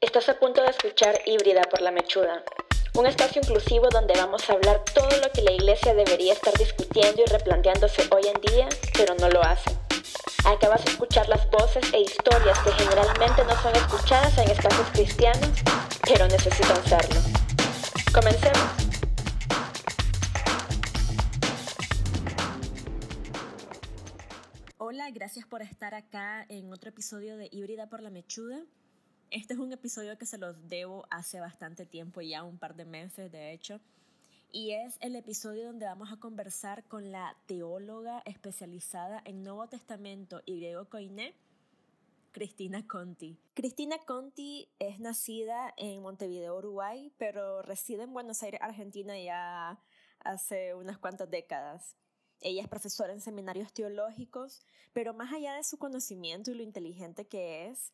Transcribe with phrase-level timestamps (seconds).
[0.00, 2.44] Estás a punto de escuchar Híbrida por la Mechuda,
[2.94, 7.20] un espacio inclusivo donde vamos a hablar todo lo que la iglesia debería estar discutiendo
[7.20, 9.76] y replanteándose hoy en día, pero no lo hace.
[10.44, 14.88] Acá vas a escuchar las voces e historias que generalmente no son escuchadas en espacios
[14.92, 15.50] cristianos,
[16.06, 17.20] pero necesitan serlo.
[18.14, 18.88] Comencemos.
[24.76, 28.62] Hola, gracias por estar acá en otro episodio de Híbrida por la Mechuda.
[29.30, 32.86] Este es un episodio que se los debo hace bastante tiempo, ya un par de
[32.86, 33.78] meses de hecho,
[34.50, 40.40] y es el episodio donde vamos a conversar con la teóloga especializada en Nuevo Testamento
[40.46, 41.34] y griego koiné,
[42.32, 43.38] Cristina Conti.
[43.52, 49.78] Cristina Conti es nacida en Montevideo, Uruguay, pero reside en Buenos Aires, Argentina ya
[50.20, 51.96] hace unas cuantas décadas.
[52.40, 54.62] Ella es profesora en seminarios teológicos,
[54.94, 57.92] pero más allá de su conocimiento y lo inteligente que es,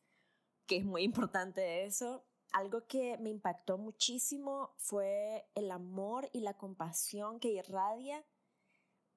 [0.66, 6.56] que es muy importante eso, algo que me impactó muchísimo fue el amor y la
[6.56, 8.24] compasión que irradia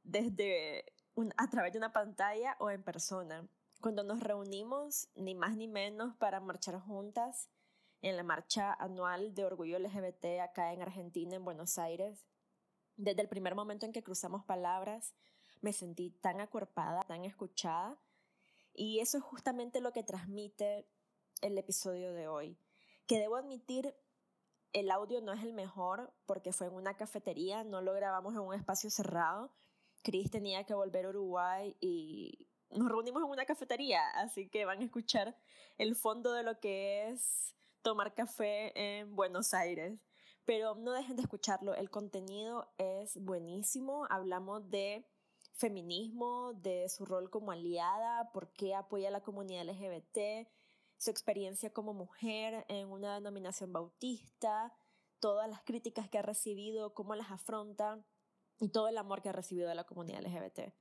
[0.04, 0.86] desde
[1.38, 3.48] a través de una pantalla o en persona.
[3.82, 7.50] Cuando nos reunimos, ni más ni menos, para marchar juntas
[8.02, 12.26] en la marcha anual de Orgullo LGBT acá en Argentina, en Buenos Aires,
[12.96, 15.14] desde el primer momento en que cruzamos palabras,
[15.62, 18.00] me sentí tan acuerpada, tan escuchada.
[18.74, 20.88] Y eso es justamente lo que transmite
[21.42, 22.58] el episodio de hoy.
[23.06, 23.96] Que debo admitir,
[24.74, 28.42] el audio no es el mejor porque fue en una cafetería, no lo grabamos en
[28.42, 29.54] un espacio cerrado.
[30.04, 34.82] Chris tenía que volver a Uruguay y nos reunimos en una cafetería, así que van
[34.82, 35.38] a escuchar
[35.78, 40.00] el fondo de lo que es tomar café en Buenos Aires.
[40.46, 45.06] Pero no dejen de escucharlo, el contenido es buenísimo, hablamos de
[45.54, 50.48] feminismo, de su rol como aliada, por qué apoya a la comunidad LGBT,
[50.98, 54.74] su experiencia como mujer en una denominación bautista,
[55.20, 58.04] todas las críticas que ha recibido, cómo las afronta
[58.60, 60.74] y todo el amor que ha recibido de la comunidad LGBT.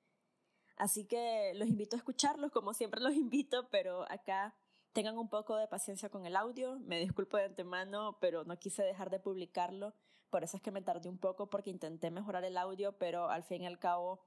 [0.77, 4.55] Así que los invito a escucharlos, como siempre los invito, pero acá
[4.93, 6.79] tengan un poco de paciencia con el audio.
[6.81, 9.95] Me disculpo de antemano, pero no quise dejar de publicarlo.
[10.31, 13.43] Por eso es que me tardé un poco porque intenté mejorar el audio, pero al
[13.43, 14.21] fin y al cabo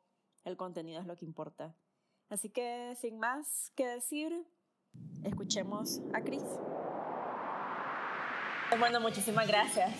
[0.43, 1.75] el contenido es lo que importa.
[2.29, 4.47] Así que sin más que decir,
[5.23, 6.43] Escuchemos a Cris.
[8.77, 9.91] Bueno, muchísimas gracias,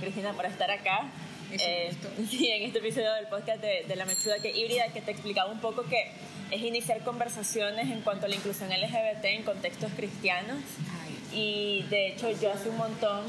[0.00, 1.10] Cristina, por estar acá.
[1.50, 1.94] Eh,
[2.30, 5.60] sí, en este episodio del podcast de, La Mechuda que híbrida, que te explicaba un
[5.60, 6.12] poco que
[6.50, 10.58] es iniciar conversaciones en cuanto a la inclusión LGBT en contextos cristianos.
[11.32, 13.22] Y de hecho yo hace un montón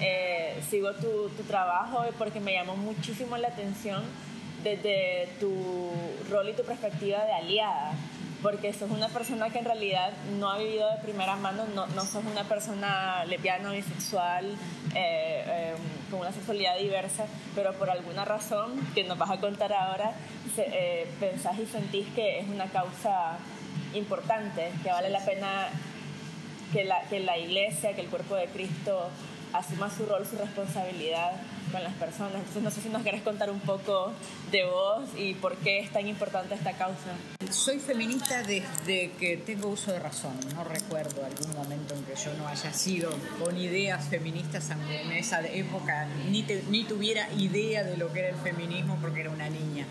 [0.00, 4.02] eh, sigo tu, tu trabajo porque me llamó muchísimo la atención
[4.62, 5.90] desde tu
[6.30, 7.92] rol y tu perspectiva de aliada
[8.42, 12.04] porque sos una persona que en realidad no ha vivido de primera mano, no, no
[12.04, 14.56] sos una persona lesbiana o bisexual
[14.94, 19.72] eh, em, con una sexualidad diversa, pero por alguna razón que nos vas a contar
[19.72, 20.12] ahora,
[20.56, 23.38] eh, pensás y sentís que es una causa
[23.94, 25.68] importante, que vale la pena
[26.72, 29.08] que la, que la iglesia, que el cuerpo de Cristo
[29.52, 31.32] asuma su rol, su responsabilidad
[31.70, 32.36] con las personas.
[32.36, 34.12] Entonces no sé si nos querés contar un poco
[34.50, 37.12] de vos y por qué es tan importante esta causa.
[37.52, 40.32] Soy feminista desde que tengo uso de razón.
[40.54, 45.46] No recuerdo algún momento en que yo no haya sido con ideas feministas en esa
[45.46, 49.86] época, ni, ni tuviera idea de lo que era el feminismo porque era una niña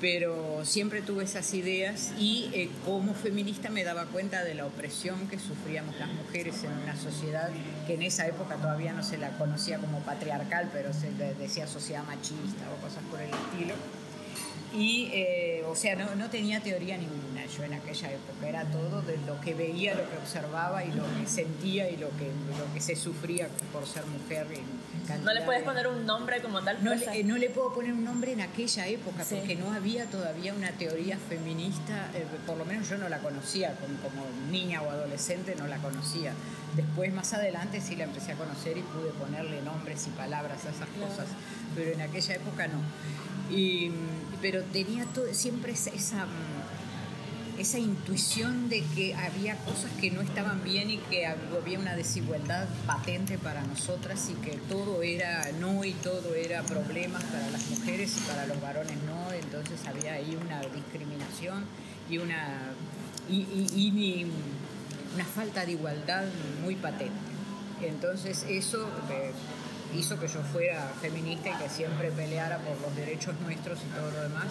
[0.00, 5.28] pero siempre tuve esas ideas y eh, como feminista me daba cuenta de la opresión
[5.28, 7.48] que sufríamos las mujeres en una sociedad
[7.86, 12.04] que en esa época todavía no se la conocía como patriarcal, pero se decía sociedad
[12.04, 13.74] machista o cosas por el estilo.
[14.74, 19.02] Y, eh, o sea, no, no, tenía teoría ninguna yo en aquella época, era todo
[19.02, 22.72] de lo que veía, lo que observaba y lo que sentía y lo que, lo
[22.72, 24.46] que se sufría por ser mujer.
[25.22, 26.82] ¿No le puedes poner un nombre como tal?
[26.82, 30.54] No le, no le puedo poner un nombre en aquella época porque no había todavía
[30.54, 34.90] una teoría feminista, eh, por lo menos yo no la conocía, como, como niña o
[34.90, 36.32] adolescente no la conocía.
[36.76, 40.70] Después, más adelante, sí la empecé a conocer y pude ponerle nombres y palabras a
[40.70, 41.28] esas cosas,
[41.74, 42.80] pero en aquella época no.
[43.54, 43.90] Y,
[44.44, 46.26] pero tenía todo, siempre esa,
[47.58, 52.68] esa intuición de que había cosas que no estaban bien y que había una desigualdad
[52.86, 58.18] patente para nosotras y que todo era no y todo era problemas para las mujeres
[58.18, 59.32] y para los varones no.
[59.32, 61.64] Entonces había ahí una discriminación
[62.10, 62.74] y una,
[63.30, 64.26] y,
[65.14, 66.26] una falta de igualdad
[66.62, 67.14] muy patente.
[67.80, 68.90] Entonces eso...
[69.10, 69.32] Eh,
[69.96, 74.10] hizo que yo fuera feminista y que siempre peleara por los derechos nuestros y todo
[74.10, 74.46] lo demás.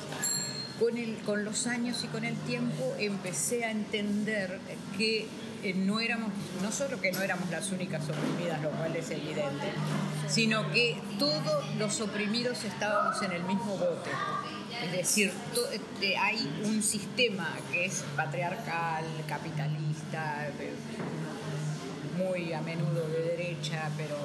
[0.80, 4.60] Con, el, con los años y con el tiempo empecé a entender
[4.98, 5.28] que
[5.64, 6.32] eh, no éramos,
[6.62, 9.72] no solo que no éramos las únicas oprimidas, lo cual es evidente,
[10.28, 14.10] sino que todos los oprimidos estábamos en el mismo bote.
[14.84, 15.32] Es decir,
[16.02, 20.50] eh, hay un sistema que es patriarcal, capitalista,
[22.14, 24.16] muy a menudo de derecha, pero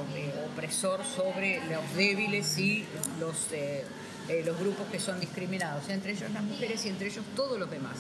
[0.53, 2.85] opresor sobre los débiles y
[3.21, 3.85] los, eh,
[4.29, 7.71] eh, los grupos que son discriminados, entre ellos las mujeres y entre ellos todos los
[7.71, 7.97] demás.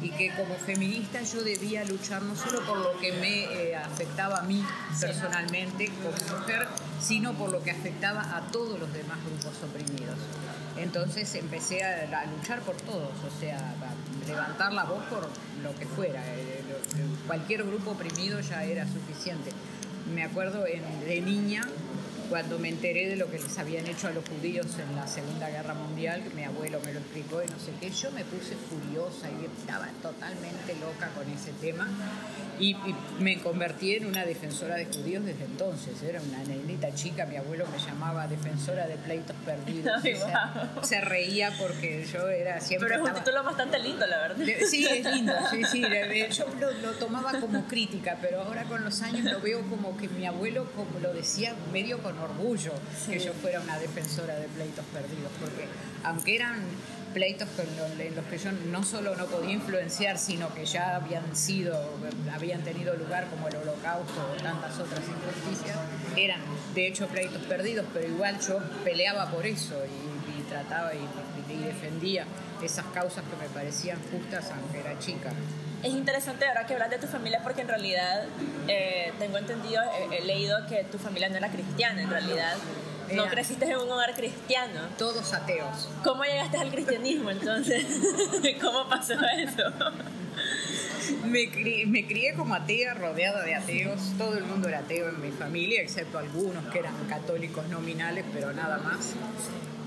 [0.00, 4.40] Y que como feminista yo debía luchar no solo por lo que me eh, afectaba
[4.40, 4.64] a mí
[5.00, 6.68] personalmente como mujer,
[7.00, 10.18] sino por lo que afectaba a todos los demás grupos oprimidos.
[10.78, 13.74] Entonces empecé a, luchar por todos, o sea,
[14.26, 15.28] levantar la voz por
[15.62, 16.22] lo que fuera.
[17.26, 19.50] cualquier grupo oprimido ya era suficiente.
[20.14, 21.62] Me acuerdo de niña
[22.32, 25.50] cuando me enteré de lo que les habían hecho a los judíos en la Segunda
[25.50, 29.28] Guerra Mundial, mi abuelo me lo explicó y no sé qué, yo me puse furiosa
[29.30, 31.86] y estaba totalmente loca con ese tema
[32.58, 32.76] y,
[33.18, 36.02] me convertí en una defensora de judíos desde entonces.
[36.02, 40.02] Era una nenita chica, mi abuelo me llamaba defensora de pleitos perdidos.
[40.82, 42.88] se reía porque yo era siempre...
[42.88, 44.44] Pero es un título bastante lindo, la verdad.
[44.68, 45.82] Sí, es lindo, sí, sí.
[46.30, 46.46] Yo
[46.82, 50.66] lo, tomaba como crítica, pero ahora con los años lo veo como que mi abuelo,
[50.76, 52.72] como lo decía, medio con orgullo
[53.08, 55.66] que yo fuera una defensora de pleitos perdidos, porque
[56.04, 56.60] aunque eran
[57.12, 61.78] pleitos en los que yo no solo no podía influenciar, sino que ya habían sido,
[62.32, 65.76] habían tenido lugar como el holocausto o tantas otras injusticias,
[66.16, 66.40] eran
[66.74, 70.12] de hecho pleitos perdidos, pero igual yo peleaba por eso y,
[70.48, 71.00] trataba y,
[71.64, 72.24] defendía
[72.62, 75.30] esas causas que me parecían justas aunque era chica.
[75.82, 78.24] Es interesante ahora que hablas de tu familia porque en realidad
[78.68, 79.82] eh, tengo entendido,
[80.12, 82.56] he leído que tu familia no era cristiana en realidad
[83.14, 84.80] no creciste en un hogar cristiano.
[84.98, 85.88] Todos ateos.
[86.02, 87.84] ¿Cómo llegaste al cristianismo entonces?
[88.60, 89.64] ¿Cómo pasó eso?
[91.24, 94.00] Me crié, me crié, como atea, rodeada de ateos.
[94.16, 98.52] Todo el mundo era ateo en mi familia, excepto algunos que eran católicos nominales, pero
[98.52, 99.14] nada más.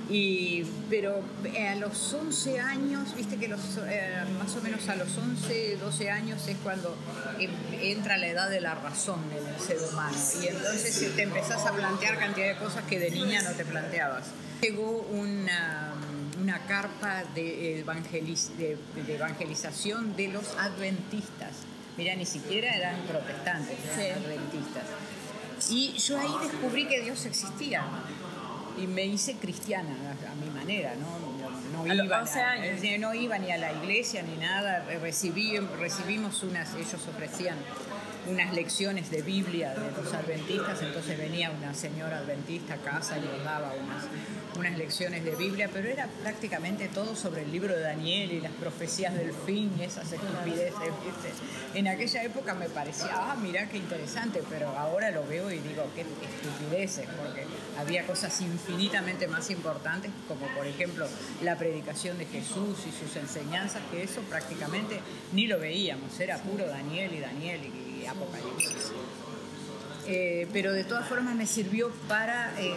[0.10, 4.96] Y, pero eh, a los 11 años, viste que los, eh, más o menos a
[4.96, 6.96] los 11, 12 años es cuando
[7.40, 7.50] em,
[7.82, 10.16] entra la edad de la razón en el ser humano.
[10.44, 14.28] Y entonces te empezás a plantear cantidad de cosas que de niña no te planteabas.
[14.62, 15.94] Llegó una,
[16.40, 21.52] una carpa de, de, evangelización de los adventistas.
[21.98, 24.84] Mira, ni siquiera eran protestantes, eran adventistas.
[25.70, 27.84] Y yo ahí descubrí que Dios existía
[28.78, 29.96] y me hice cristiana
[30.30, 31.86] a, mi manera, ¿no?
[31.86, 32.26] No, iba,
[33.00, 37.58] no iba ni a la iglesia ni nada, recibí, recibimos unas, ellos ofrecían
[38.28, 43.22] unas lecciones de Biblia de los adventistas, entonces venía una señora adventista a casa y
[43.22, 44.06] nos daba unas,
[44.58, 48.52] unas lecciones de Biblia, pero era prácticamente todo sobre el libro de Daniel y las
[48.54, 50.74] profecías del fin, esas estupideces.
[51.74, 55.84] En aquella época me parecía, ah, mira qué interesante, pero ahora lo veo y digo,
[55.96, 57.46] qué estupideces, porque
[57.78, 61.08] había cosas infinitamente más importantes, como por ejemplo
[61.42, 65.00] la predicación de Jesús y sus enseñanzas, que eso prácticamente
[65.34, 68.92] ni lo veíamos, era puro Daniel y Daniel y, Apocalipsis.
[70.08, 72.76] Eh, pero de todas formas me sirvió para eh,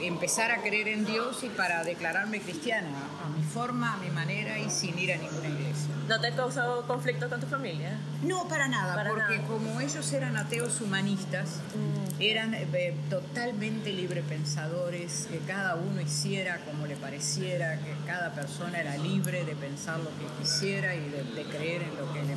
[0.00, 2.88] empezar a creer en Dios y para declararme cristiana,
[3.24, 5.94] a mi forma, a mi manera y sin ir a ninguna iglesia.
[6.08, 7.96] ¿No te causó conflicto con tu familia?
[8.24, 12.20] No, para nada, porque como ellos eran ateos humanistas, mm.
[12.20, 18.96] eran eh, totalmente librepensadores, que cada uno hiciera como le pareciera, que cada persona era
[18.96, 22.36] libre de pensar lo que quisiera y de, creer en lo que le,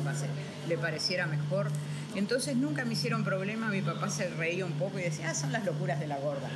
[0.68, 1.70] le pareciera mejor.
[2.14, 5.52] Entonces nunca me hicieron problema, mi papá se reía un poco y decía, ah, son
[5.52, 6.48] las locuras de la gorda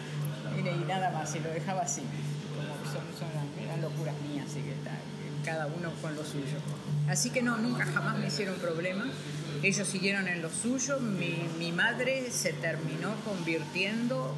[0.61, 2.03] y nada más, y lo dejaba así,
[2.55, 4.75] como son, son eran locuras mías, así que
[5.45, 6.57] cada uno con lo suyo.
[7.09, 9.07] Así que no, nunca jamás me hicieron problema.
[9.63, 11.01] Ellos siguieron en lo suyo.
[11.01, 14.37] Mi, mi madre se terminó convirtiendo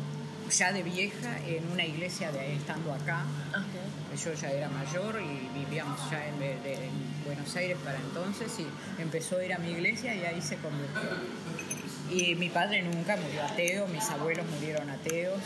[0.50, 3.25] ya de vieja en una iglesia de estando acá.
[4.16, 8.66] Yo ya era mayor y vivíamos ya en, en, Buenos Aires para entonces y
[9.00, 11.00] empezó a ir a mi iglesia y ahí se convirtió.
[12.11, 15.40] Y mi padre nunca murió ateo, mis abuelos murieron ateos,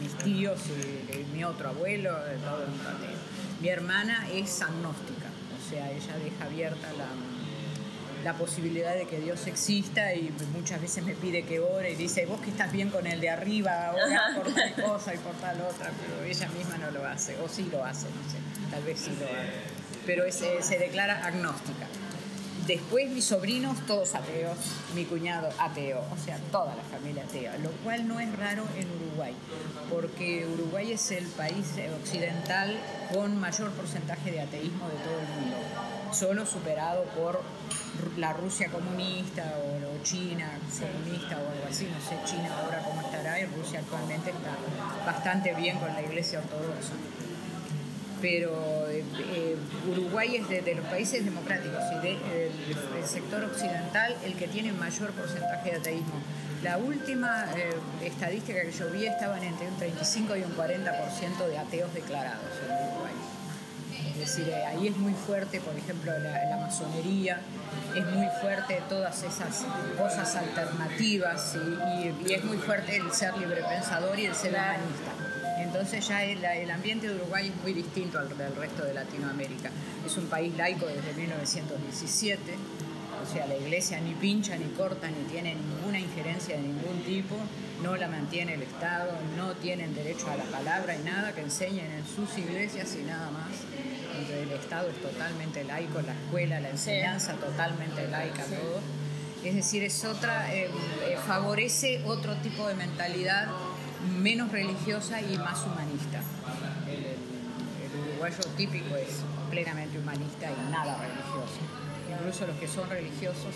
[0.00, 2.10] mis tíos, y, mi otro abuelo,
[2.44, 3.18] todo ateo.
[3.60, 7.06] Mi hermana es agnóstica, o sea, ella deja abierta la,
[8.24, 12.26] la posibilidad de que Dios exista y muchas veces me pide que ore y dice,
[12.26, 15.60] vos que estás bien con el de arriba, ora por tal cosa y por tal
[15.60, 18.98] otra, pero ella misma no lo hace, o sí lo hace, no sé, tal vez
[18.98, 19.52] sí lo hace,
[20.06, 21.86] pero se declara agnóstica.
[22.68, 24.58] Después mis sobrinos, todos ateos,
[24.94, 28.86] mi cuñado ateo, o sea, toda la familia atea, lo cual no es raro en
[28.90, 29.32] Uruguay,
[29.88, 31.64] porque Uruguay es el país
[32.02, 32.76] occidental
[33.10, 35.56] con mayor porcentaje de ateísmo de todo el mundo.
[36.12, 37.40] solo superado por
[38.16, 43.40] la Rusia comunista o, China comunista o algo así, no sé China ahora cómo estará
[43.40, 44.56] y Rusia actualmente está
[45.04, 46.92] bastante bien con la iglesia ortodoxa.
[48.20, 49.56] Pero eh, eh,
[49.90, 55.70] Uruguay es de, los países democráticos y del sector occidental el que tiene mayor porcentaje
[55.70, 56.20] de ateísmo.
[56.62, 57.70] La última eh,
[58.04, 62.72] estadística que yo vi estaban entre un 35 y un 40% de ateos declarados en
[62.72, 63.37] Uruguay.
[64.20, 67.40] Es decir, ahí es muy fuerte, por ejemplo, la, masonería,
[67.94, 69.64] es muy fuerte todas esas
[69.96, 71.56] cosas alternativas
[72.26, 75.62] y, es muy fuerte el ser librepensador y el ser humanista.
[75.62, 79.70] Entonces ya el, el, ambiente de Uruguay es muy distinto al del resto de Latinoamérica.
[80.04, 82.42] Es un país laico desde 1917,
[83.22, 87.36] o sea, la iglesia ni pincha, ni corta, ni tiene ninguna injerencia de ningún tipo,
[87.82, 91.86] no la mantiene el Estado, no tienen derecho a la palabra y nada que enseñen
[91.92, 93.48] en sus iglesias y nada más
[94.26, 98.80] el Estado es totalmente laico, la escuela, la enseñanza totalmente laica, todo.
[99.44, 100.68] Es decir, es otra, eh,
[101.06, 103.48] eh, favorece otro tipo de mentalidad
[104.20, 106.22] menos religiosa y más humanista.
[106.88, 107.16] El,
[108.00, 111.58] uruguayo típico es plenamente humanista y nada religioso.
[112.10, 113.54] Incluso los que son religiosos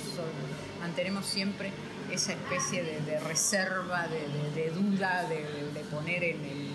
[0.80, 1.70] mantenemos siempre
[2.10, 4.06] esa especie de, reserva,
[4.54, 6.71] de, duda, de, poner en el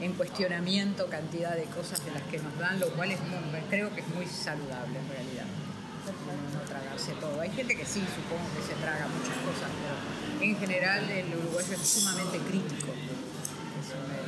[0.00, 3.18] en cuestionamiento cantidad de cosas de las que nos dan, lo cual es
[3.70, 5.46] creo que es muy saludable en realidad.
[6.54, 7.40] No, tragarse todo.
[7.40, 11.72] Hay gente que sí, supongo que se traga muchas cosas, pero en general el uruguayo
[11.72, 12.92] es sumamente crítico.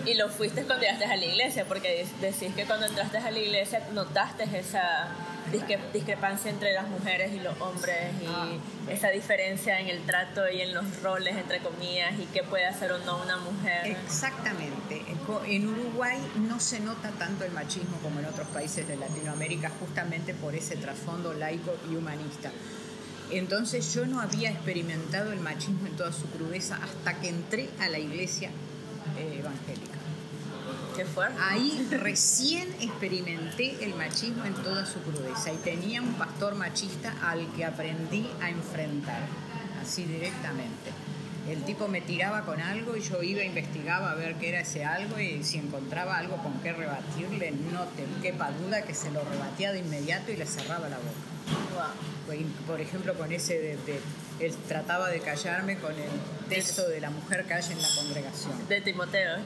[0.07, 3.39] Y lo fuiste cuando llegaste a la iglesia, porque decís que cuando entraste a la
[3.39, 5.09] iglesia notaste esa
[5.51, 8.49] discrepancia entre las mujeres y los hombres y ah.
[8.91, 12.93] esa diferencia en el trato y en los roles, entre comillas, y qué puede hacer
[12.93, 13.87] o no una mujer.
[13.87, 15.03] Exactamente.
[15.47, 20.35] En Uruguay no se nota tanto el machismo como en otros países de Latinoamérica, justamente
[20.35, 22.51] por ese trasfondo laico y humanista.
[23.31, 27.89] Entonces yo no había experimentado el machismo en toda su crudeza hasta que entré a
[27.89, 28.51] la iglesia
[31.41, 37.47] Ahí recién experimenté el machismo en toda su crudeza y tenía un pastor machista al
[37.53, 39.23] que aprendí a enfrentar,
[39.81, 40.91] así directamente.
[41.49, 44.85] El tipo me tiraba con algo y yo iba, investigaba a ver qué era ese
[44.85, 49.25] algo y si encontraba algo con qué rebatirle, no te quepa duda que se lo
[49.25, 51.28] rebatía de inmediato y le cerraba la boca.
[52.67, 54.01] Por ejemplo, con ese de
[54.41, 56.11] él trataba de callarme con el
[56.49, 58.69] texto de la mujer calla en la congregación.
[58.69, 59.39] De Timoteo.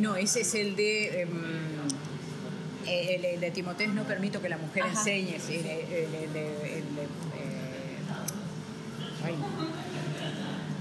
[0.00, 1.22] no, ese es el de...
[1.22, 1.74] Em,
[2.86, 5.38] el, de Timoteo no permito que la mujer enseñe.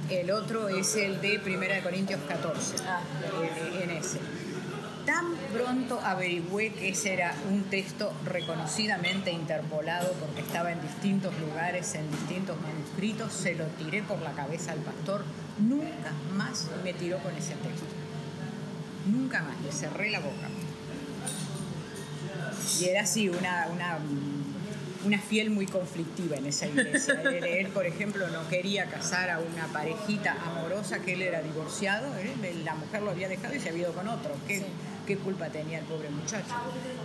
[0.10, 3.02] El, otro es el de 1 Corintios 14, ah.
[3.82, 4.20] en ese.
[5.14, 11.94] Tan pronto averigüé que ese era un texto reconocidamente interpolado porque estaba en distintos lugares,
[11.94, 15.24] en distintos manuscritos, se lo tiré por la cabeza al pastor,
[15.60, 17.86] nunca más me tiró con ese texto.
[19.06, 20.50] Nunca más, le cerré la boca.
[22.80, 24.00] Y era así, una, una
[25.06, 27.22] una fiel muy conflictiva en esa iglesia.
[27.24, 32.34] Él, por ejemplo, no quería casar a una parejita amorosa que él era divorciado, ¿eh?
[32.64, 34.36] la mujer lo había dejado y se había ido con otro.
[34.48, 34.64] ¿Qué,
[35.06, 36.54] qué culpa tenía el pobre muchacho?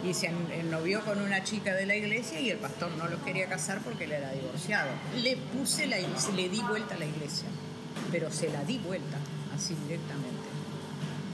[0.05, 3.49] Y se ennovió con una chica de la iglesia y el pastor no lo quería
[3.49, 4.91] casar porque él era divorciado.
[5.23, 7.49] Le puse la le di vuelta a la iglesia,
[8.13, 9.19] pero se la di vuelta,
[9.55, 10.38] así directamente.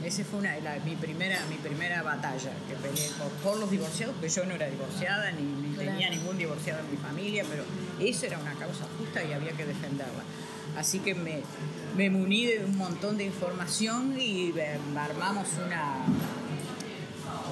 [0.05, 3.09] Esa fue una, mi, primera, mi primera batalla que peleé
[3.43, 7.43] por, los divorciados, porque yo no era divorciada ni, tenía ningún divorciado en mi familia,
[7.49, 7.65] pero
[7.99, 10.23] eso era una causa justa y había que defenderla.
[10.77, 11.41] Así que me,
[11.97, 16.05] me muní de un montón de información y eh, armamos una,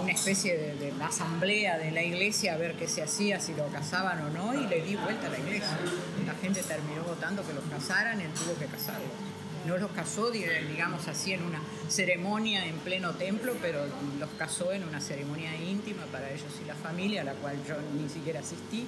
[0.03, 3.69] una especie de, de, asamblea de la iglesia a ver qué se hacía, si lo
[3.69, 5.79] casaban o no, y le di vuelta a la iglesia.
[6.27, 9.32] La gente terminó votando que los casaran y él tuvo que casarlos
[9.67, 13.85] no los casó, digamos así, en una ceremonia en pleno templo, pero
[14.19, 17.77] los casó en una ceremonia íntima para ellos y la familia, a la cual yo
[18.01, 18.87] ni siquiera asistí,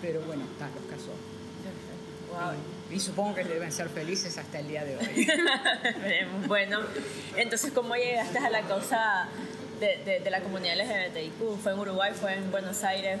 [0.00, 1.12] pero bueno, está, los casó.
[2.90, 5.28] Y, supongo que deben ser felices hasta el día de hoy.
[6.46, 6.80] bueno,
[7.36, 9.28] entonces, ¿cómo llegaste a la causa
[9.82, 11.60] de, la comunidad LGBTIQ?
[11.62, 12.12] ¿Fue en Uruguay?
[12.18, 13.20] ¿Fue en Buenos Aires?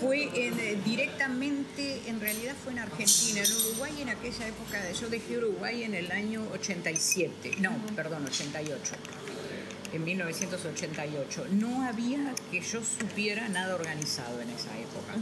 [0.00, 3.40] Fue, eh, eh, directamente, en realidad fue en Argentina.
[3.40, 8.94] En Uruguay en aquella época, yo dejé Uruguay en el año 87, no, perdón, 88
[9.92, 11.46] en 1988.
[11.50, 15.14] No había que yo supiera nada organizado en esa época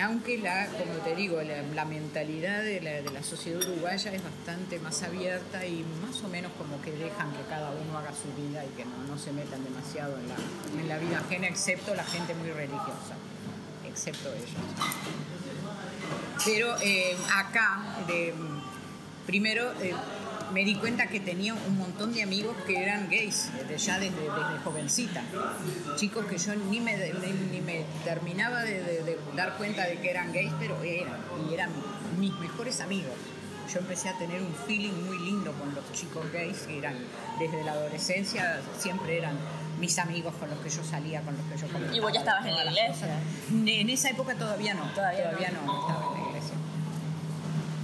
[0.00, 5.66] aunque la, como te digo, la, mentalidad de la, sociedad uruguaya es bastante más abierta
[5.66, 8.84] y más o menos como que dejan que cada uno haga su vida y que
[8.84, 13.16] no, se metan demasiado en la, vida ajena, excepto la gente muy religiosa.
[13.86, 14.50] excepto ellos.
[16.44, 17.82] Pero eh, acá,
[19.26, 19.94] primero eh,
[20.52, 24.58] me di cuenta que tenía un montón de amigos que eran gays, ya desde, desde
[24.64, 25.22] jovencita.
[25.96, 30.52] Chicos que yo ni me, ni, me terminaba de, dar cuenta de que eran gays,
[30.58, 31.70] pero eran, y eran
[32.18, 33.14] mis mejores amigos.
[33.72, 36.96] Yo empecé a tener un feeling muy lindo con los chicos gays, que eran
[37.38, 39.36] desde la adolescencia, siempre eran
[39.78, 41.94] mis amigos con los que yo salía, con los que yo comía.
[41.94, 43.20] ¿Y vos ya estabas en la iglesia?
[43.50, 46.17] En esa época todavía no, todavía, no, no estaba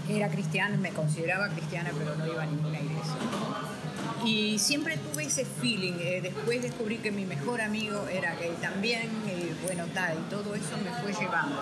[0.08, 3.14] era cristiana, me consideraba cristiana, pero no iba a ninguna iglesia.
[4.25, 5.94] Y siempre tuve ese feeling.
[5.99, 10.54] Eh, después descubrí que mi mejor amigo era gay también, y bueno, tal, y todo
[10.54, 11.61] eso me fue llevando.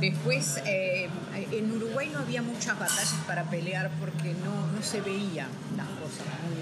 [0.00, 5.48] Después, eh, en Uruguay no había muchas batallas para pelear porque no, no se veían
[5.76, 6.58] las cosas muy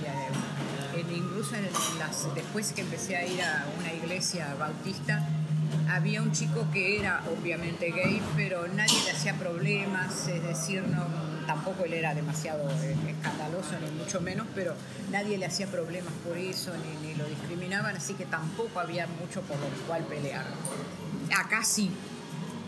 [1.14, 1.64] incluso en
[1.98, 5.26] las, después que empecé a ir a una iglesia bautista,
[5.88, 11.06] había un chico que era obviamente gay, pero nadie le hacía problemas, es decir, no,
[11.46, 14.74] tampoco él era demasiado eh, escandaloso, ni mucho menos, pero
[15.10, 19.58] nadie le hacía problemas por eso, ni, lo discriminaban, así que tampoco había mucho por
[19.58, 20.44] lo cual pelear.
[21.36, 21.90] Acá sí,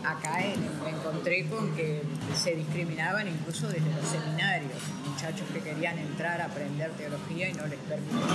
[0.03, 0.39] acá
[0.83, 2.01] me encontré con que
[2.35, 7.67] se discriminaban incluso desde los seminarios, muchachos que querían entrar a aprender teología y no
[7.67, 8.25] les permitían,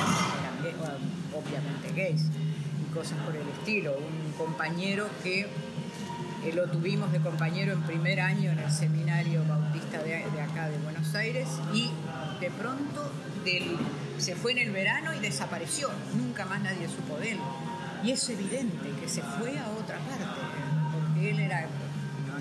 [0.53, 0.97] porque eran
[1.35, 2.23] obviamente gays
[2.95, 3.97] cosas por el estilo.
[3.97, 10.03] Un compañero que eh, lo tuvimos de compañero en primer año en el seminario bautista
[10.03, 11.91] de, acá de Buenos Aires y
[12.41, 13.11] de pronto
[14.19, 15.91] se fue en el verano y desapareció.
[16.17, 17.39] Nunca más nadie supo de él.
[18.03, 20.25] Y es evidente que se fue a otra parte,
[20.93, 21.67] porque él era,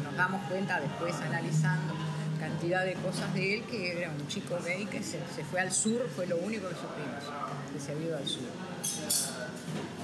[0.03, 1.93] nos damos cuenta después analizando
[2.39, 5.72] cantidad de cosas de él, que era un chico gay que se, se fue al
[5.72, 7.24] sur, fue lo único que supimos,
[7.72, 9.52] que se había ido al sur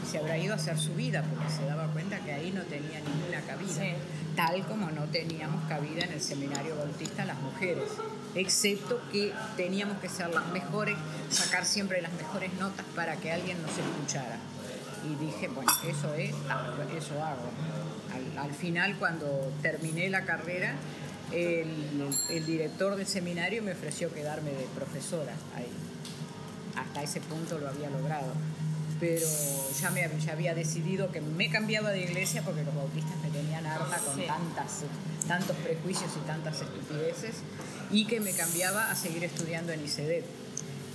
[0.10, 3.00] se habrá ido a hacer su vida porque se daba cuenta que ahí no tenía
[3.00, 3.96] ninguna cabida,
[4.36, 7.90] tal como no teníamos cabida en el seminario bautista las mujeres,
[8.36, 10.96] excepto que teníamos que ser las mejores,
[11.30, 14.38] sacar siempre las mejores notas para que alguien nos escuchara.
[15.06, 16.32] Y dije, bueno, eso es,
[16.98, 17.50] eso hago.
[18.38, 20.74] Al, final, cuando terminé la carrera,
[21.32, 25.72] el, el director del seminario me ofreció quedarme de profesora ahí.
[26.76, 28.34] Hasta ese punto lo había logrado
[29.00, 29.26] pero
[29.80, 33.66] ya, me, ya había decidido que me cambiaba de iglesia porque los bautistas me tenían
[33.66, 34.84] harta con tantas,
[35.28, 37.36] tantos prejuicios y tantas estupideces
[37.92, 40.26] y que me cambiaba a seguir estudiando en ICEDET.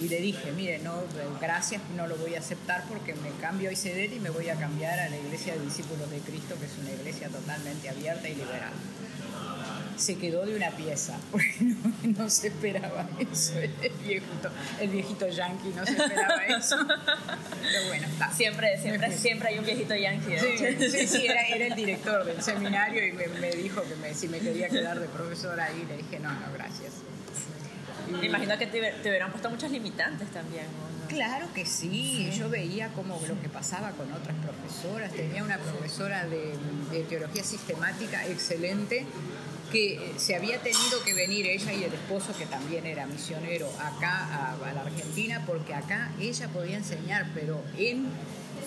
[0.01, 1.03] Y le dije, mire, no,
[1.41, 4.57] gracias, no lo voy a aceptar porque me cambio a ICEDET y me voy a
[4.57, 8.35] cambiar a la Iglesia de Discípulos de Cristo, que es una iglesia totalmente abierta y
[8.35, 8.73] liberal
[9.97, 11.55] se quedó de una pieza, porque
[12.03, 16.77] no, se esperaba eso, el viejito, el viejito yankee no se esperaba eso.
[17.63, 18.33] Pero bueno, está.
[18.33, 20.37] Siempre, siempre, siempre hay un viejito yankee.
[20.39, 24.39] Sí, sí, era, era, el director del seminario y me, dijo que me, si me
[24.39, 26.93] quería quedar de profesora ahí, le dije, no, no, gracias.
[28.11, 30.67] Me imagino que te, te, hubieran puesto muchas limitantes también.
[31.09, 32.31] Claro que sí.
[32.37, 35.13] yo veía como lo que pasaba con otras profesoras.
[35.13, 36.55] Tenía una profesora de,
[36.91, 39.07] de teología sistemática excelente
[39.75, 44.55] que se había tenido que venir ella y el esposo, que también era misionero, acá
[44.55, 48.07] a, la Argentina, porque acá ella podía enseñar, pero en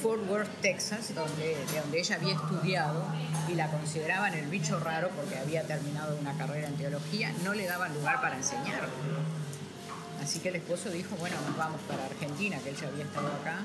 [0.02, 3.06] Fort Worth, Texas, donde, de donde ella había estudiado
[3.48, 7.66] y la consideraban el bicho raro porque había terminado una carrera en teología, no le
[7.66, 8.88] daban lugar para enseñar.
[10.22, 13.28] Así que el esposo dijo, bueno, nos vamos para Argentina, que él ya había estado
[13.28, 13.60] acá,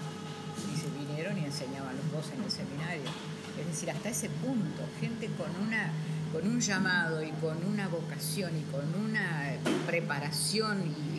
[0.73, 3.11] y se vinieron y enseñaban los dos en el seminario.
[3.59, 5.92] Es decir, hasta ese punto, gente con una
[6.33, 9.53] con un llamado y con una vocación y con una
[9.87, 11.12] preparación y,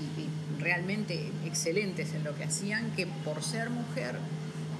[0.60, 4.16] realmente excelentes en lo que hacían, que por ser mujer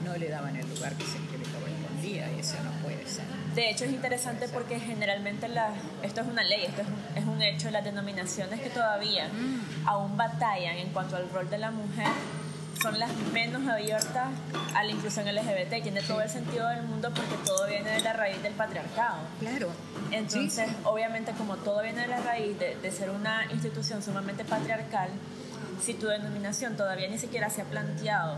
[0.04, 3.26] no le daban el lugar que, se, que le correspondía y eso no puede ser.
[3.56, 5.70] De hecho es interesante porque generalmente la,
[6.02, 9.88] esto es una ley, esto es un, es un hecho, las denominaciones que todavía mm.
[9.88, 12.08] aún batallan en cuanto al rol de la mujer
[12.82, 14.28] son las menos abiertas
[14.76, 18.02] a la inclusión LGBT y tiene todo el sentido del mundo porque todo viene de
[18.02, 19.20] la raíz del patriarcado.
[19.40, 19.70] Claro.
[20.12, 25.12] Entonces, obviamente, como todo viene de la raíz de, de ser una institución sumamente patriarcal,
[25.82, 28.38] si tu denominación todavía ni siquiera se ha planteado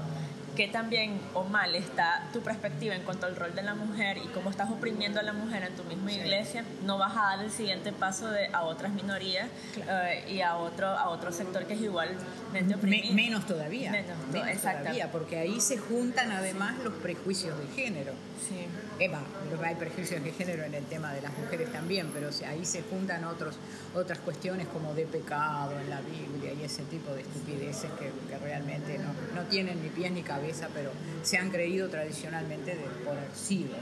[0.56, 4.28] qué también o mal está tu perspectiva en cuanto al rol de la mujer y
[4.28, 7.52] cómo estás oprimiendo a la mujer en tu misma iglesia, no vas a dar el
[7.52, 11.82] siguiente paso de, a otras minorías eh, y a otro, a otro sector que es
[11.82, 13.14] igualmente oprimido.
[13.14, 13.92] menos todavía.
[13.92, 14.18] Menos,
[14.62, 18.14] todavía, porque ahí se juntan además los prejuicios de género.
[18.48, 18.68] Sí.
[19.00, 19.22] Eva,
[19.64, 23.26] hay prejuicios de género en el tema de las mujeres también, pero ahí se juntan
[23.26, 23.56] otros,
[23.94, 28.98] otras cuestiones como de pecado en la Biblia y ese tipo de estupideces que, realmente
[29.00, 30.92] no, no tienen ni pies ni cabeza pero
[31.24, 33.80] se han creído tradicionalmente de, por siglos.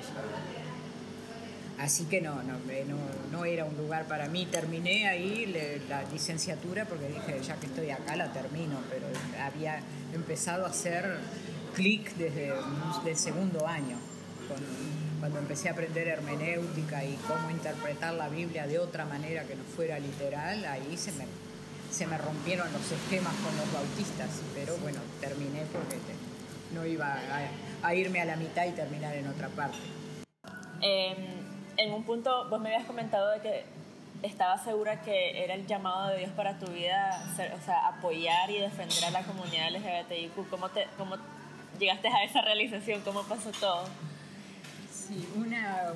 [1.80, 2.54] Así que no, no,
[3.32, 4.46] no, era un lugar para mí.
[4.46, 5.46] Terminé ahí
[5.90, 9.08] la licenciatura porque dije, ya que estoy acá la termino, pero
[9.44, 9.80] había
[10.14, 11.18] empezado a hacer
[11.74, 12.54] clic desde
[13.06, 13.98] el segundo año,
[15.24, 19.64] cuando empecé a aprender hermenéutica y cómo interpretar la Biblia de otra manera que no
[19.64, 21.26] fuera literal, ahí se me,
[21.90, 25.96] se me rompieron los esquemas con los bautistas, pero bueno, terminé porque
[26.74, 27.18] no iba
[27.84, 29.78] a, irme a la mitad y terminar en otra parte.
[30.82, 31.16] Em,
[31.78, 33.64] en un punto vos me habías comentado de que
[34.24, 38.60] estabas segura que era el llamado de Dios para tu vida, o sea, apoyar y
[38.60, 40.50] defender a la comunidad LGBTIQ.
[40.50, 41.16] ¿Cómo, te, cómo
[41.80, 43.00] llegaste a esa realización?
[43.04, 43.86] ¿Cómo pasó todo?
[45.14, 45.94] Sí, una,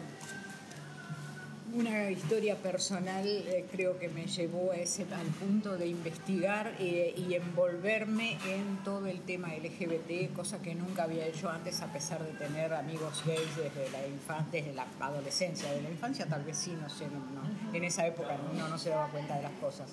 [1.74, 7.16] una historia personal eh, creo que me llevó a ese, al punto de investigar eh,
[7.18, 12.24] y envolverme en todo el tema LGBT, cosa que nunca había hecho antes a pesar
[12.24, 16.58] de tener amigos gays desde la infancia, desde la adolescencia, de la infancia tal vez
[16.58, 17.06] sí, no sé,
[17.74, 19.90] en esa época uno no se daba cuenta de las cosas,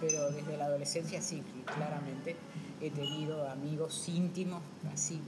[0.00, 2.36] pero desde la adolescencia sí, claramente
[2.82, 5.20] he tenido amigos íntimos, así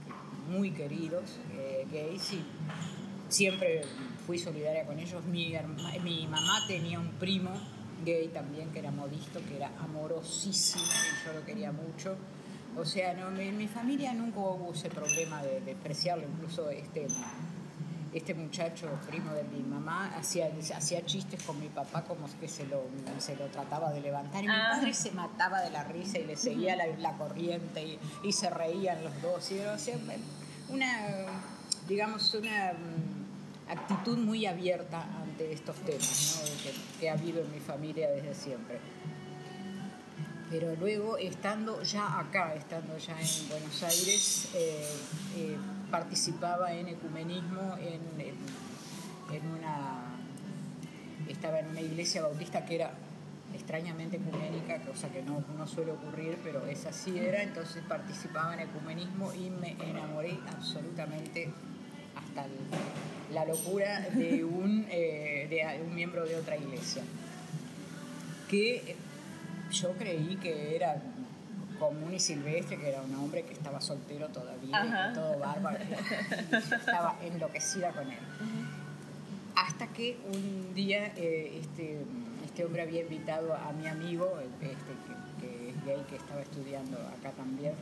[0.48, 2.44] muy queridos, eh, gays y
[3.32, 3.82] siempre
[4.26, 5.24] fui solidaria con ellos.
[5.24, 5.54] Mi,
[6.02, 7.50] mi mamá tenía un primo
[8.04, 12.16] gay también que era modisto, que era amorosísimo y yo lo quería mucho.
[12.76, 17.06] O sea, no, en mi familia nunca hubo ese problema de despreciarlo, incluso este,
[18.14, 22.66] este muchacho, primo de mi mamá, hacía, hacía chistes con mi papá como que se
[22.66, 22.84] lo,
[23.18, 24.70] se lo trataba de levantar y mi ah.
[24.72, 28.48] padre se mataba de la risa y le seguía la, la corriente y, y, se
[28.48, 29.52] reían los dos.
[29.52, 29.96] Y, o sea,
[30.70, 31.26] una,
[31.86, 32.72] digamos, una
[33.68, 36.42] actitud muy abierta ante estos temas
[36.98, 38.78] que, ha habido en mi familia desde siempre.
[40.50, 44.86] Pero luego, estando ya acá, estando ya en Buenos Aires, eh,
[45.36, 45.56] eh,
[45.90, 48.20] participaba en ecumenismo en,
[49.34, 50.10] en, una...
[51.28, 52.92] Estaba en una iglesia bautista que era
[53.54, 58.60] extrañamente ecuménica, cosa que no, no, suele ocurrir, pero esa sí era, entonces participaba en
[58.60, 61.50] ecumenismo y me enamoré absolutamente
[62.14, 62.52] hasta el,
[63.32, 67.02] la locura de un, eh, de un miembro de otra iglesia,
[68.48, 68.96] que
[69.70, 71.02] yo creí que era
[71.78, 75.78] común y silvestre, que era un hombre que estaba soltero todavía, todo bárbaro,
[76.52, 78.18] estaba enloquecida con él.
[79.56, 81.98] Hasta que un día eh, este,
[82.44, 86.98] este hombre había invitado a mi amigo, este, que, que es gay, que estaba estudiando
[87.18, 87.74] acá también,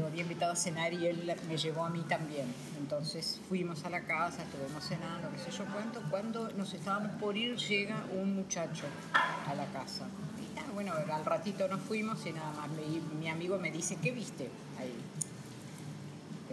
[0.00, 2.46] lo había invitado a cenar y él me llevó a mí también.
[2.78, 6.02] Entonces fuimos a la casa, estuvimos cenando, qué sé yo cuánto.
[6.10, 8.84] Cuando nos estábamos por ir, llega un muchacho
[9.14, 10.06] a la casa.
[10.38, 12.70] Y bueno, al ratito nos fuimos y nada más.
[13.18, 14.94] mi amigo me dice, ¿qué viste ahí?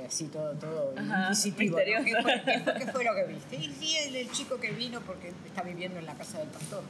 [0.05, 1.77] así todo, todo inquisitivo.
[1.77, 3.55] ¿Qué, fue, lo que viste?
[3.55, 6.83] Y sí, el, chico que vino porque está viviendo en la casa del pastor.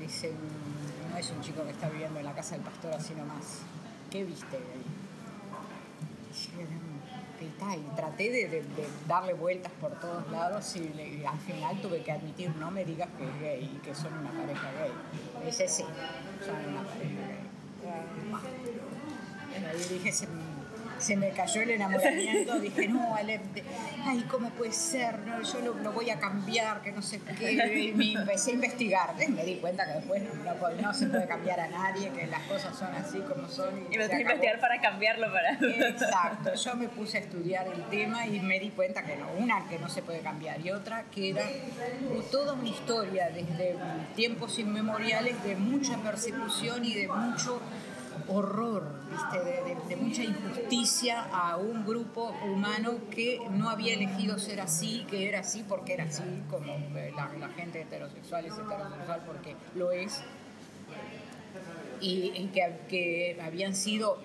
[0.00, 0.32] Dice,
[1.10, 3.60] no es un chico que está viviendo en la casa del pastor así nomás.
[4.10, 4.95] ¿Qué viste ahí?
[7.74, 8.62] Y traté de,
[9.06, 13.24] darle vueltas por todos lados y, al final tuve que admitir, no me digas que
[13.24, 14.92] es gay y que son una pareja gay.
[15.40, 15.84] Me dice, sí,
[16.44, 17.46] son una pareja gay.
[19.52, 20.12] Y ahí dije,
[20.98, 23.40] se me cayó el enamoramiento, dije, no, Ale,
[24.04, 25.18] ay, ¿cómo puede ser?
[25.20, 27.52] No, yo lo, voy a cambiar, que no sé qué.
[27.52, 30.22] Y me empecé a investigar, me di cuenta que después
[30.80, 33.86] no, se puede cambiar a nadie, que las cosas son así como son.
[33.90, 35.26] Y, me tuve que investigar para cambiarlo.
[35.32, 35.52] para
[35.88, 39.68] Exacto, yo me puse a estudiar el tema y me di cuenta que no, una
[39.68, 41.42] que no se puede cambiar y otra que era
[42.30, 43.76] toda una historia desde
[44.14, 47.60] tiempos inmemoriales de mucha persecución y de mucho
[48.28, 48.95] horror,
[49.88, 55.40] De, mucha injusticia a un grupo humano que no había elegido ser así, que era
[55.40, 60.22] así porque era así, como eh, la, gente heterosexual es heterosexual porque lo es,
[62.00, 64.18] y, que, que habían sido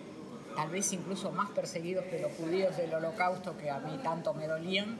[0.56, 4.48] tal vez incluso más perseguidos que los judíos del holocausto que a mí tanto me
[4.48, 5.00] dolían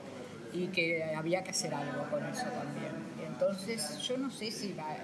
[0.52, 2.92] y que había que hacer algo con eso también.
[3.26, 4.96] Entonces yo no sé si la,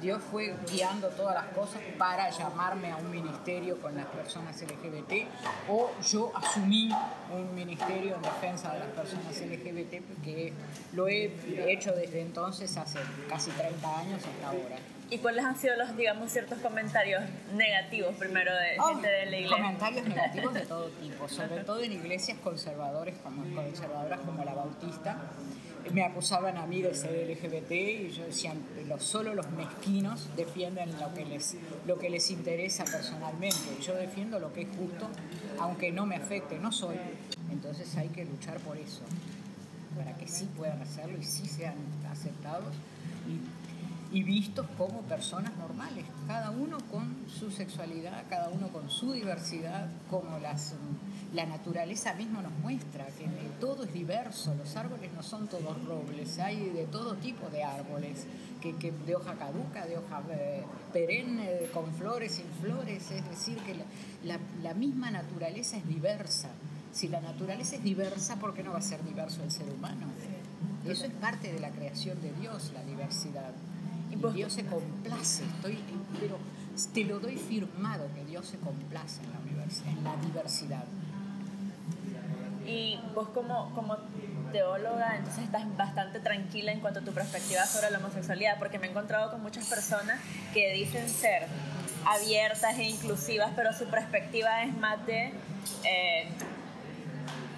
[0.00, 5.26] Dios fue guiando todas las cosas para llamarme a un ministerio con las personas LGBT
[5.68, 6.90] o yo asumí
[7.32, 10.52] un ministerio en defensa de las personas LGBT porque
[10.92, 11.32] lo he
[11.70, 14.76] hecho desde entonces, hace casi 30 años hasta ahora.
[15.08, 17.22] ¿Y cuáles han sido los, digamos, ciertos comentarios
[17.54, 19.56] negativos primero de oh, gente de la iglesia?
[19.56, 25.16] Comentarios negativos de todo tipo, sobre todo en iglesias conservadores como, conservadoras como la Bautista,
[25.92, 28.54] me acusaban a mí de ser LGBT y yo decía,
[28.98, 33.56] solo los mezquinos defienden lo que, les, lo que les interesa personalmente.
[33.82, 35.08] Yo defiendo lo que es justo,
[35.58, 36.96] aunque no me afecte, no soy.
[37.50, 39.02] Entonces hay que luchar por eso.
[39.96, 41.74] para que sí puedan hacerlo y sí sean
[42.10, 42.74] aceptados
[44.12, 49.88] y vistos como personas normales, cada uno con su sexualidad, cada uno con su diversidad,
[50.10, 50.74] como las
[51.34, 53.26] la naturaleza misma nos muestra que
[53.60, 58.26] todo es diverso, los árboles no son todos robles, hay de todo tipo de árboles,
[58.60, 63.76] que, de hoja caduca, de hoja eh, perenne, con flores, sin flores, es decir, que
[64.24, 66.48] la, misma naturaleza es diversa.
[66.92, 70.06] Si la naturaleza es diversa, ¿por qué no va a ser diverso el ser humano?
[70.88, 73.52] Eso es parte de la creación de Dios, la diversidad.
[74.10, 75.78] Y Dios se complace, estoy,
[76.18, 76.38] pero
[76.92, 80.84] te lo doy firmado que Dios se complace en la, la diversidad.
[82.66, 83.96] Y vos como, como
[84.52, 88.86] teóloga, entonces estás bastante tranquila en cuanto a tu perspectiva sobre la homosexualidad, porque me
[88.86, 90.20] he encontrado con muchas personas
[90.52, 91.46] que dicen ser
[92.06, 95.32] abiertas e inclusivas, pero su perspectiva es más de...
[95.84, 96.28] Eh,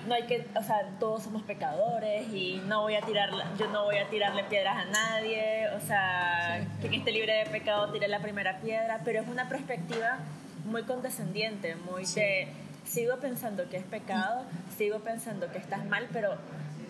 [0.09, 3.85] no hay que, o sea, todos somos pecadores y no voy a tirar, yo no
[3.85, 8.21] voy a tirarle piedras a nadie, o sea, quien esté libre de pecado tire la
[8.21, 10.19] primera piedra, pero es una perspectiva
[10.65, 12.49] muy condescendiente, muy de
[12.85, 14.45] sigo pensando que es pecado,
[14.77, 16.37] sigo pensando que estás mal, pero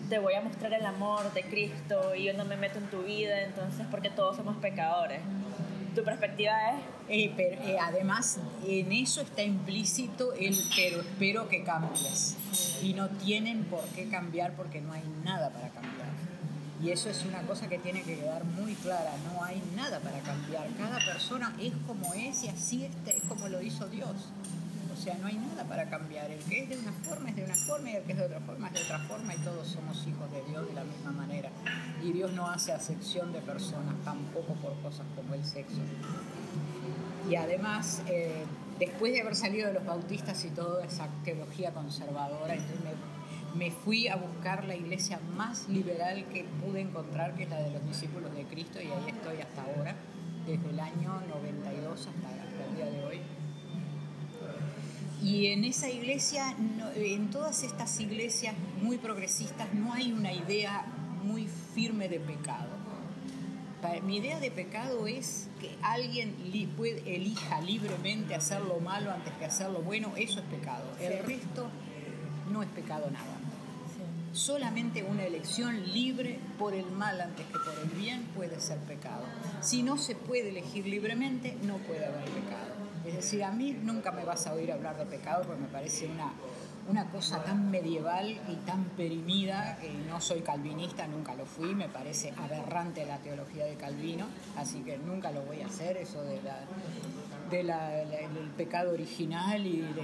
[0.09, 3.03] te voy a mostrar el amor de Cristo y yo no me meto en tu
[3.03, 5.21] vida, entonces porque todos somos pecadores.
[5.95, 6.81] Tu perspectiva es...
[7.09, 12.35] Eh, pero, eh, además, en eso está implícito el pero espero que cambies.
[12.83, 16.09] Y no tienen por qué cambiar porque no hay nada para cambiar.
[16.81, 20.19] Y eso es una cosa que tiene que quedar muy clara, no hay nada para
[20.19, 20.67] cambiar.
[20.77, 24.15] Cada persona es como es y así es, es como lo hizo Dios.
[24.99, 26.29] O sea, no hay nada para cambiar.
[26.29, 28.25] El que es de una forma es de una forma y el que es de
[28.25, 31.11] otra forma es de otra forma y todos somos hijos de Dios de la misma
[31.11, 31.49] manera.
[32.03, 35.79] Y Dios no hace acepción de personas, tampoco por cosas como el sexo.
[37.29, 38.43] Y además, eh,
[38.77, 43.71] después de haber salido de los bautistas y toda esa teología conservadora, entonces me, me
[43.71, 47.85] fui a buscar la iglesia más liberal que pude encontrar, que es la de los
[47.87, 49.95] discípulos de Cristo, y ahí estoy hasta ahora,
[50.45, 53.38] desde el año 92 hasta, hasta el día de hoy
[55.21, 56.55] y en esa iglesia,
[56.95, 60.85] en todas estas iglesias muy progresistas, no hay una idea
[61.23, 62.79] muy firme de pecado.
[64.03, 66.35] Mi idea de pecado es que alguien
[67.05, 70.83] elija libremente hacer lo malo antes que hacer lo bueno, eso es pecado.
[70.99, 71.69] El resto
[72.51, 73.37] no es pecado nada.
[74.33, 79.23] Solamente una elección libre por el mal antes que por el bien puede ser pecado.
[79.61, 82.78] Si no se puede elegir libremente, no puede haber pecado.
[83.09, 86.05] Es decir, a mí nunca me vas a oír hablar de pecado porque me parece
[86.05, 86.31] una,
[86.87, 91.89] una cosa tan medieval y tan perimida, que no soy calvinista, nunca lo fui, me
[91.89, 96.41] parece aberrante la teología de Calvino, así que nunca lo voy a hacer, eso de
[97.63, 98.13] la, de
[98.55, 100.03] pecado original y de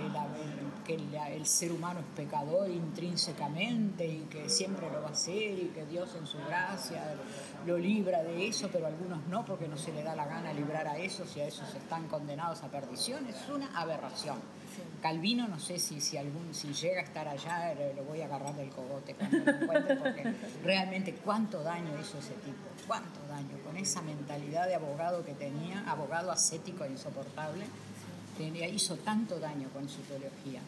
[0.86, 5.72] que el ser humano es pecador intrínsecamente y que siempre lo va a hacer y
[5.74, 7.16] que Dios en su gracia
[7.66, 10.88] lo libra de eso, pero algunos no porque no se le da la gana librar
[10.88, 14.38] a esos y a esos están condenados a perdición, es una aberración.
[15.02, 18.56] Calvino, no sé si, si, algún, si llega a estar allá, lo voy a agarrar
[18.56, 23.78] del cogote cuando lo encuentre, porque realmente cuánto daño hizo ese tipo, cuánto daño, con
[23.78, 27.66] esa mentalidad de abogado que tenía, abogado ascético e insoportable,
[28.38, 30.62] tenía, hizo tanto daño con su teología.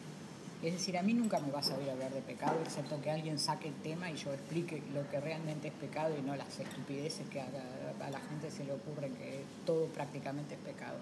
[0.62, 3.38] Es decir, a mí nunca me vas a oír hablar de pecado, excepto que alguien
[3.38, 7.28] saque el tema y yo explique lo que realmente es pecado y no las estupideces
[7.28, 7.46] que a,
[8.10, 10.96] la gente se le ocurre que todo prácticamente es pecado.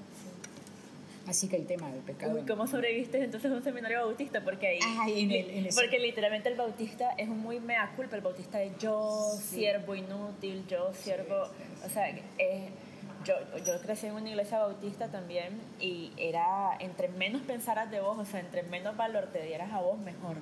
[1.27, 2.39] Así que el tema del pecado.
[2.47, 4.45] ¿Cómo sobreviviste entonces a un seminario bautista?
[4.45, 5.69] Porque ahí.
[5.75, 8.15] porque literalmente el bautista es un muy mea culpa.
[8.15, 11.49] El bautista es yo, siervo inútil, yo, siervo.
[11.85, 12.71] O sea, es
[13.27, 13.35] yo,
[13.65, 18.25] yo crecí en una iglesia bautista también y era entre menos pensaras de vos, o
[18.25, 20.37] sea, entre menos valor te dieras a vos, mejor.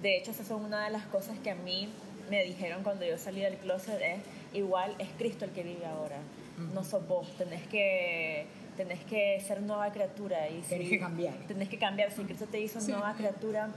[0.00, 1.88] De hecho, esas son una de las cosas que a mí
[2.30, 4.20] me dijeron cuando yo salí del closet, es
[4.54, 6.18] igual es Cristo el que vive ahora,
[6.72, 8.46] no sos vos, tenés que
[8.76, 10.48] tenés que ser nueva criatura.
[10.48, 11.34] Y tenés que cambiar.
[11.46, 12.10] Tenés que cambiar.
[12.10, 13.68] Si Cristo te hizo nueva criatura,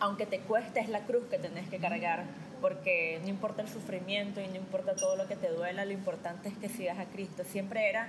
[0.00, 2.24] aunque te cueste, es la cruz que tenés que cargar
[2.60, 6.48] porque no importa el sufrimiento y no importa todo lo que te duela, lo importante
[6.48, 7.44] es que sigas a Cristo.
[7.44, 8.08] Siempre era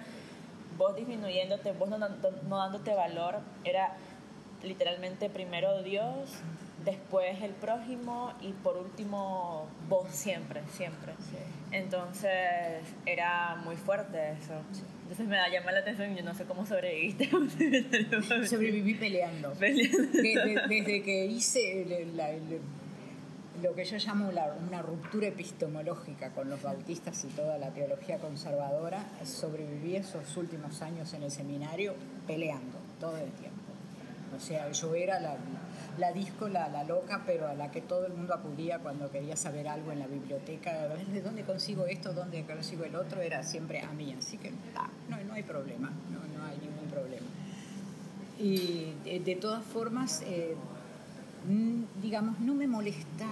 [0.77, 3.93] vos disminuyéndote, vos no, dándote valor, era
[4.63, 6.31] literalmente primero Dios,
[6.85, 11.13] después el prójimo y por último vos siempre, siempre.
[11.71, 14.53] Entonces era muy fuerte eso.
[15.03, 17.29] Entonces me da llamar la atención y yo no sé cómo sobreviviste.
[18.47, 19.51] Sobreviví peleando.
[19.51, 22.31] Desde, que hice la,
[23.61, 24.29] lo que yo llamo
[24.67, 31.13] una ruptura epistemológica con los bautistas y toda la teología conservadora, sobreviví esos últimos años
[31.13, 31.95] en el seminario
[32.27, 33.57] peleando todo el tiempo.
[34.35, 35.37] O sea, yo era la,
[35.97, 39.35] la disco, la, la, loca, pero a la que todo el mundo acudía cuando quería
[39.35, 43.81] saber algo en la biblioteca, de dónde consigo esto, dónde consigo el otro, era siempre
[43.81, 44.13] a mí.
[44.17, 47.25] Así que ah, no, no hay problema, no, no hay ningún problema.
[48.39, 50.55] Y de, todas formas, eh,
[52.01, 53.25] digamos, no me molesta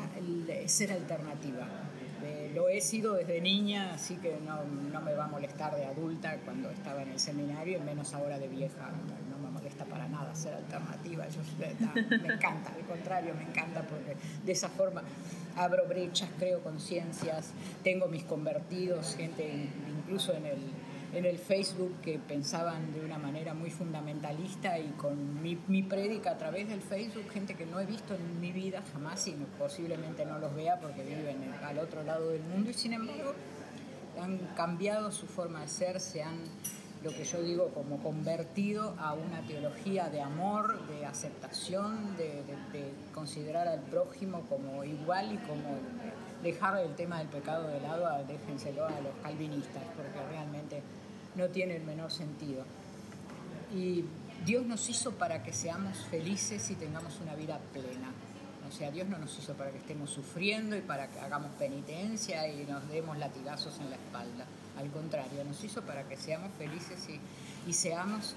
[0.68, 1.68] ser alternativa.
[2.24, 5.86] Eh, lo he sido desde niña, así que no, no, me va a molestar de
[5.86, 8.90] adulta cuando estaba en el seminario, y menos ahora de vieja.
[9.30, 11.28] No, me molesta para nada ser alternativa.
[11.28, 15.04] Yo, me encanta, al contrario, me encanta porque de esa forma
[15.58, 17.52] abro brechas, creo conciencias,
[17.84, 19.70] tengo mis convertidos, gente
[20.06, 20.58] incluso en el
[21.16, 26.32] en el Facebook que pensaban de una manera muy fundamentalista y con mi, mi prédica
[26.32, 30.26] a través del Facebook, gente que no he visto en mi vida jamás y posiblemente
[30.26, 33.34] no los vea porque viven al otro lado del mundo y sin embargo
[34.22, 36.40] han cambiado su forma de ser, se han
[37.04, 42.92] lo que yo digo como convertido a una teología de amor, de aceptación, de, de
[43.14, 45.78] considerar al prójimo como igual y como
[46.42, 50.82] dejar el tema del pecado de lado, déjenselo a los calvinistas, porque realmente
[51.36, 52.64] no tiene el menor sentido.
[53.74, 54.06] Y
[54.46, 58.12] Dios nos hizo para que seamos felices y tengamos una vida plena.
[58.68, 62.48] O sea, Dios no nos hizo para que estemos sufriendo y para que hagamos penitencia
[62.48, 64.46] y nos demos latigazos en la espalda.
[64.78, 67.08] Al contrario, nos hizo para que seamos felices
[67.68, 68.36] y, seamos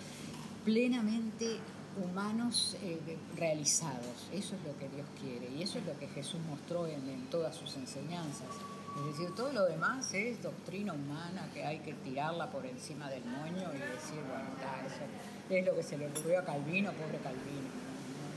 [0.65, 1.59] plenamente
[2.03, 2.99] humanos eh,
[3.37, 4.29] realizados.
[4.33, 7.57] Eso es lo que Dios quiere y eso es lo que Jesús mostró en todas
[7.57, 8.49] sus enseñanzas.
[8.96, 13.24] Es decir, todo lo demás es doctrina humana que hay que tirarla por encima del
[13.24, 14.48] moño y decir, bueno,
[14.87, 15.05] eso
[15.51, 17.68] es lo que se le ocurrió a Calvino, pobre Calvino,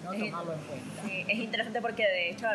[0.04, 1.32] no tomarlo en cuenta.
[1.32, 2.48] es interesante porque de hecho,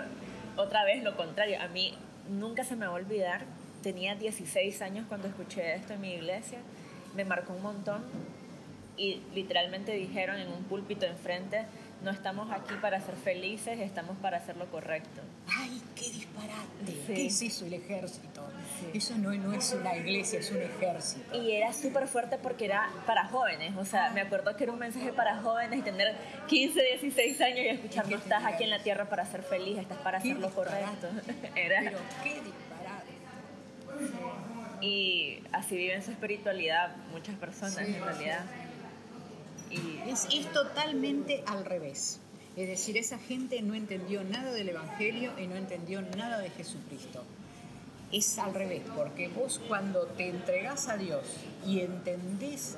[0.56, 1.94] otra vez lo contrario, a mí
[2.28, 3.44] nunca se me va a olvidar,
[3.82, 6.58] tenía 16 años cuando escuché esto en mi iglesia,
[7.14, 8.02] me marcó un montón
[8.96, 11.66] y literalmente dijeron en un púlpito enfrente,
[12.02, 15.22] no estamos aquí para ser felices, estamos para hacer lo correcto.
[15.48, 17.04] ¡Ay, qué disparate!
[17.06, 18.46] ¿Qué es eso el ejército?
[18.92, 21.36] Eso no, no, es una iglesia, es un ejército.
[21.36, 23.74] Y era súper fuerte porque era para jóvenes.
[23.76, 26.14] O sea, me acuerdo que era un mensaje para jóvenes y tener
[26.46, 29.98] 15, 16 años y escuchar, no estás aquí en la tierra para ser feliz, estás
[29.98, 31.08] para hacer lo correcto.
[31.56, 31.80] era...
[31.82, 32.66] Pero qué disparate.
[34.80, 38.44] Y así viven su espiritualidad muchas personas en realidad.
[40.06, 42.20] Es, es totalmente al revés.
[42.56, 47.22] Es decir, esa gente no entendió nada del Evangelio y no entendió nada de Jesucristo.
[48.12, 51.22] Es al revés, porque vos cuando te entregás a Dios
[51.66, 52.76] y entendés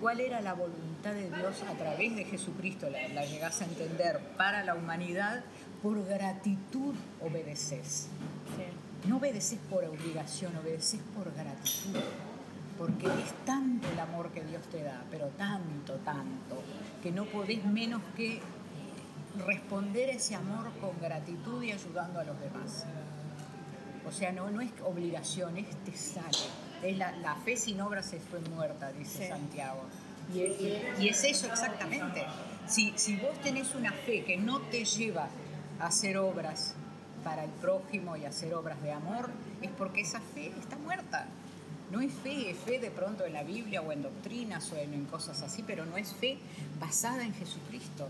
[0.00, 4.18] cuál era la voluntad de Dios a través de Jesucristo, la, la llegás a entender
[4.36, 5.44] para la humanidad,
[5.82, 8.08] por gratitud obedeces.
[9.06, 12.00] No obedeces por obligación, obedeces por gratitud
[12.78, 16.62] porque es tanto el amor que Dios te da, pero tanto, tanto,
[17.02, 18.40] que no podés menos que
[19.46, 22.84] responder ese amor con gratitud y ayudando a los demás.
[24.06, 26.38] O sea, no, no es obligación, es te sale.
[26.82, 29.82] Es la, la fe sin obras es fue muerta, dice Santiago.
[30.32, 32.24] Y, y, es eso exactamente.
[32.66, 35.28] Si, si vos tenés una fe que no te lleva
[35.80, 36.74] a hacer obras
[37.22, 39.30] para el prójimo y hacer obras de amor,
[39.62, 41.26] es porque esa fe está muerta.
[41.90, 45.04] No es fe, es fe de pronto en la Biblia o en doctrinas o en,
[45.06, 46.38] cosas así, pero no es fe
[46.80, 48.08] basada en Jesucristo.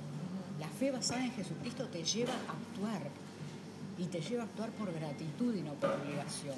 [0.61, 3.03] La fe basada en Jesucristo te lleva a actuar
[3.99, 6.57] y te lleva a actuar por gratitud y no por obligación.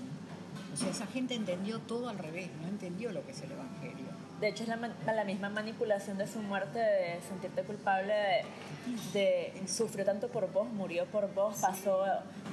[0.72, 4.07] O sea, esa gente entendió todo al revés, no entendió lo que es el Evangelio.
[4.40, 4.76] De hecho, es la,
[5.14, 8.44] la misma manipulación de su muerte, de sentirte culpable,
[9.14, 12.02] de, sufrió tanto por vos, murió por vos, pasó,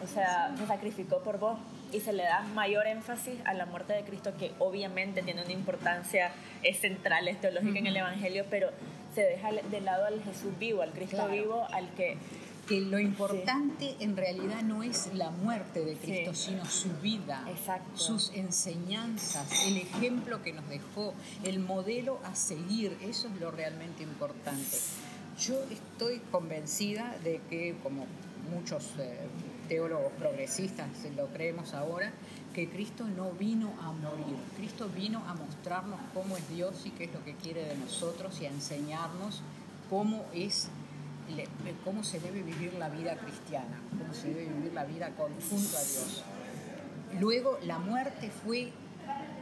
[0.01, 1.59] o sea, se sacrificó por vos
[1.93, 5.53] y se le da mayor énfasis a la muerte de Cristo, que obviamente tiene una
[5.53, 6.31] importancia
[6.63, 8.69] es central, es teológica en el Evangelio, pero
[9.13, 12.17] se deja de lado al Jesús vivo, al Cristo vivo, al que
[12.67, 17.45] que lo importante en realidad no es la muerte de Cristo, sino su vida,
[17.93, 24.03] sus enseñanzas, el ejemplo que nos dejó, el modelo a seguir, eso es lo realmente
[24.03, 24.77] importante.
[25.39, 28.05] Yo estoy convencida de que, como
[28.53, 29.17] muchos eh,
[29.67, 32.11] teólogos progresistas lo creemos ahora,
[32.53, 37.05] que Cristo no vino a morir, Cristo vino a mostrarnos cómo es Dios y qué
[37.05, 39.41] es lo que quiere de nosotros y a enseñarnos
[39.89, 40.69] cómo es
[41.85, 45.81] cómo se debe vivir la vida cristiana, cómo se debe vivir la vida junto a
[45.81, 46.23] Dios.
[47.19, 48.71] Luego la muerte fue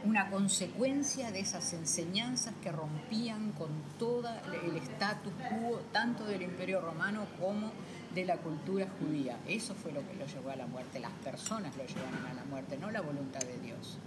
[0.04, 4.28] una consecuencia de esas enseñanzas que rompían con todo
[4.64, 7.72] el status quo, tanto del imperio romano como
[8.14, 9.38] de la cultura judía.
[9.46, 12.44] Eso fue lo que lo llevó a la muerte, las personas lo llevaron a la
[12.44, 13.98] muerte, no la voluntad de Dios.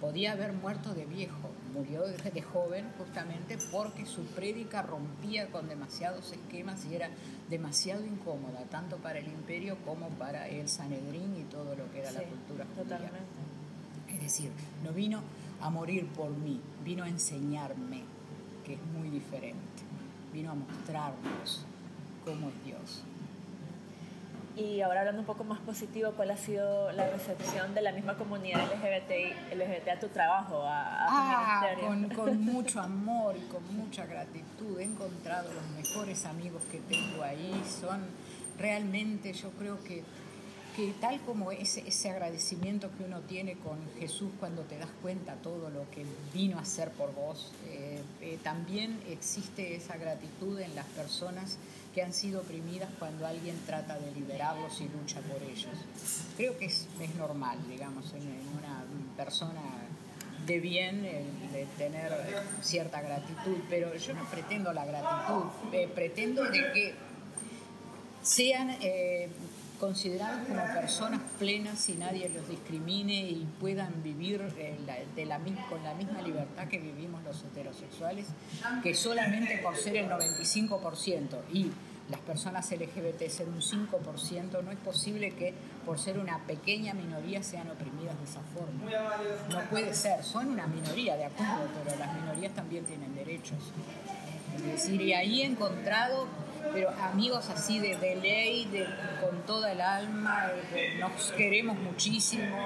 [0.00, 6.32] Podía haber muerto de viejo, murió de joven justamente porque su prédica rompía con demasiados
[6.32, 7.08] esquemas y era
[7.48, 12.12] demasiado incómoda, tanto para el imperio como para el Sanedrín y todo lo que era
[12.12, 13.10] la cultura judía.
[14.08, 14.50] Es decir,
[14.84, 15.22] no vino
[15.60, 18.02] a morir por mí, vino a enseñarme,
[18.64, 19.58] que es muy diferente,
[20.32, 21.64] vino a mostrarnos
[22.24, 23.02] cómo es Dios.
[24.56, 28.16] Y ahora hablando un poco más positivo, ¿cuál ha sido la recepción de la misma
[28.16, 34.06] comunidad LGBT, LGBT a tu trabajo, a, ah, con, con, mucho amor y con mucha
[34.06, 34.78] gratitud.
[34.78, 37.64] He encontrado los mejores amigos que tengo ahí.
[37.80, 38.00] Son
[38.56, 40.04] realmente, yo creo que,
[40.76, 45.34] que tal como ese, ese agradecimiento que uno tiene con Jesús cuando te das cuenta
[45.34, 50.76] todo lo que vino a hacer por vos, eh, eh, también existe esa gratitud en
[50.76, 51.58] las personas
[51.94, 55.72] que han sido oprimidas cuando alguien trata de liberarlos y lucha por ellos.
[56.36, 58.22] Creo que es, es normal, digamos, en,
[58.58, 58.84] una
[59.16, 59.62] persona
[60.46, 61.08] de bien
[61.78, 62.12] tener
[62.60, 66.94] cierta gratitud, pero yo no pretendo la gratitud, eh, pretendo de que
[68.22, 69.28] sean eh,
[69.84, 74.78] considerados como personas plenas y nadie los discrimine y puedan vivir eh,
[75.14, 78.28] de la, con la misma libertad que vivimos los heterosexuales,
[78.82, 81.70] que solamente por ser el 95% y
[82.08, 85.52] las personas LGBT ser un 5%, no es posible que
[85.84, 88.90] por ser una pequeña minoría sean oprimidas de esa forma.
[89.50, 93.58] No puede ser, son una minoría, de acuerdo, pero las minorías también tienen derechos.
[94.56, 96.26] Es decir, y ahí he encontrado
[96.74, 98.84] pero amigos así de, de ley, de,
[99.20, 100.50] con toda el alma,
[100.98, 102.56] nos queremos muchísimo.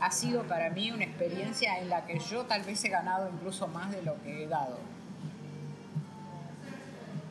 [0.00, 3.68] ha sido para mí una experiencia en la que yo tal vez he ganado incluso
[3.68, 4.78] más de lo que he dado.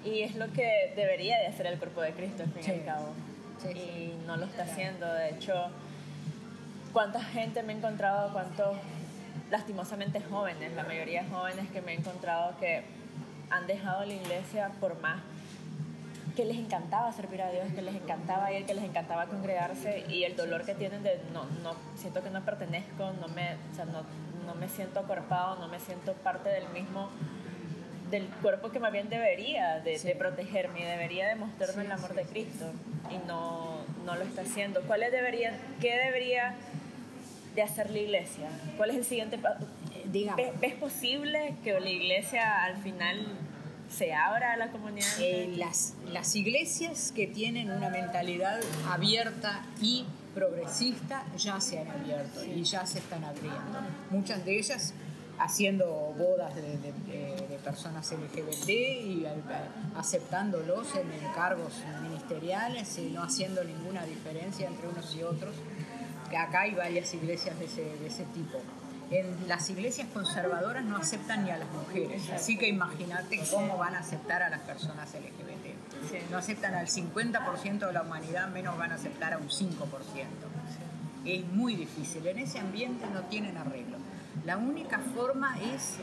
[0.05, 2.85] Y es lo que debería de hacer el cuerpo de Cristo, al fin y al
[2.85, 3.13] cabo.
[3.75, 5.05] y no lo está haciendo.
[5.13, 5.69] De hecho,
[6.93, 8.77] cuánta gente me he encontrado, cuántos
[9.51, 12.83] lastimosamente jóvenes, la mayoría jóvenes que me he encontrado que
[13.49, 15.21] han dejado la iglesia por más
[16.37, 20.23] que les encantaba servir a Dios, que les encantaba ir, que les encantaba congregarse y
[20.23, 23.85] el dolor que tienen de no, no siento que no pertenezco, no me, o sea,
[23.85, 24.03] no,
[24.45, 27.09] no me siento acorpado, no me siento parte del mismo
[28.11, 32.71] del cuerpo que más bien debería de, protegerme, debería demostrarme el amor de Cristo
[33.09, 34.81] y no, no lo está haciendo.
[34.83, 36.55] ¿Cuál debería, ¿Qué debería
[37.55, 38.47] de hacer la iglesia?
[38.77, 39.65] ¿Cuál es el siguiente paso?
[40.61, 43.25] ¿Ves, posible que la iglesia al final
[43.89, 45.07] se abra a la comunidad?
[45.19, 48.59] Eh, las, las iglesias que tienen una mentalidad
[48.89, 53.79] abierta y progresista ya se han abierto y ya se están abriendo.
[54.11, 54.93] Muchas de ellas
[55.39, 55.85] haciendo
[56.17, 56.93] bodas de,
[57.63, 59.25] personas LGBT y
[59.97, 65.53] aceptándolos en cargos ministeriales y no haciendo ninguna diferencia entre unos y otros.
[66.27, 68.59] Acá hay varias iglesias de ese tipo.
[69.09, 73.95] En las iglesias conservadoras no aceptan ni a las mujeres, así que imagínate cómo van
[73.95, 76.29] a aceptar a las personas LGBT.
[76.29, 79.69] No aceptan al 50% de la humanidad, menos van a aceptar a un 5%.
[81.25, 83.97] Es muy difícil, en ese ambiente no tienen arreglo.
[84.45, 85.97] La única forma es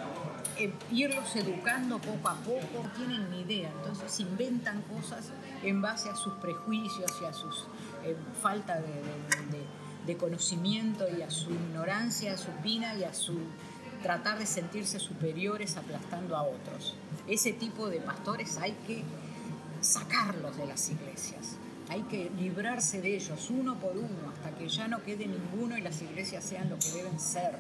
[0.58, 5.30] eh, irlos educando poco a poco, no tienen ni idea, entonces inventan cosas
[5.62, 7.48] en base a sus prejuicios y a su
[8.04, 9.02] eh, falta de,
[10.16, 13.38] conocimiento y a su ignorancia supina y a su
[14.02, 16.94] tratar de sentirse superiores aplastando a otros.
[17.26, 19.02] Ese tipo de pastores hay que
[19.80, 21.56] sacarlos de las iglesias.
[21.88, 25.80] Hay que librarse de ellos uno por uno hasta que ya no quede ninguno y
[25.80, 27.58] las iglesias sean lo que deben ser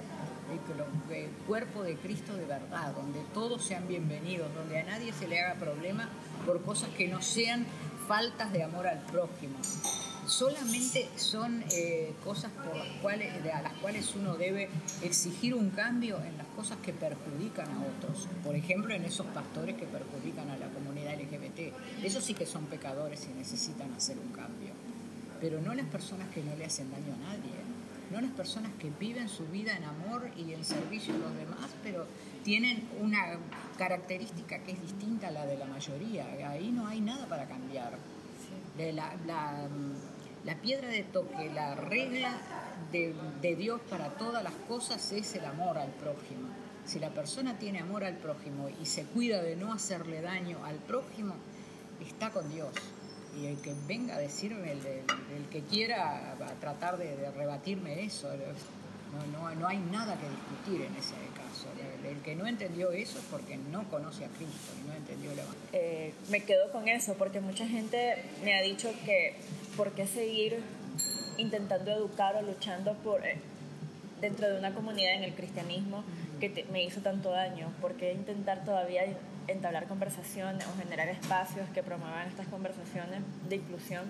[1.10, 5.40] el cuerpo de Cristo de verdad, donde todos sean bienvenidos, donde a nadie se le
[5.40, 6.08] haga problema
[6.46, 7.66] por cosas que no sean
[8.06, 9.56] faltas de amor al prójimo.
[10.26, 14.68] Solamente son eh, cosas por las cuales, a las cuales uno debe
[15.02, 18.28] exigir un cambio en las cosas que perjudican a otros.
[18.42, 21.74] Por ejemplo, en esos pastores que perjudican a la comunidad LGBT.
[22.02, 24.72] Esos sí que son pecadores y necesitan hacer un cambio.
[25.40, 27.74] Pero no las personas que no le hacen daño a nadie
[28.10, 31.70] no las personas que viven su vida en amor y en servicio a los demás,
[31.82, 32.06] pero
[32.44, 33.38] tienen una
[33.78, 36.26] característica que es distinta a la de la mayoría.
[36.48, 37.98] Ahí no hay nada para cambiar.
[38.76, 39.68] La, la,
[40.54, 42.32] piedra de toque, la regla
[42.92, 46.48] de, Dios para todas las cosas es el amor al prójimo.
[46.84, 50.76] Si la persona tiene amor al prójimo y se cuida de no hacerle daño al
[50.76, 51.34] prójimo,
[52.00, 52.72] está con Dios
[53.40, 58.28] y el que venga a decirme, el, que quiera tratar de, rebatirme eso,
[59.32, 61.68] no, no, hay nada que discutir en ese caso.
[62.08, 65.38] El, que no entendió eso es porque no conoce a Cristo y no entendió el
[65.38, 65.68] Evangelio.
[65.72, 69.36] Eh, me quedo con eso porque mucha gente me ha dicho que
[69.76, 70.58] por qué seguir
[71.36, 73.38] intentando educar o luchando por, eh,
[74.20, 76.04] dentro de una comunidad en el cristianismo
[76.40, 77.72] que me hizo tanto daño?
[77.80, 79.04] ¿Por qué intentar todavía
[79.46, 84.04] entablar conversaciones o generar espacios que promuevan estas conversaciones de inclusión?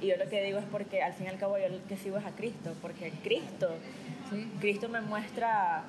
[0.00, 1.96] Y yo lo que digo es porque al fin y al cabo yo lo que
[1.96, 3.70] sigo es a Cristo, porque Cristo,
[4.60, 5.82] Cristo me muestra,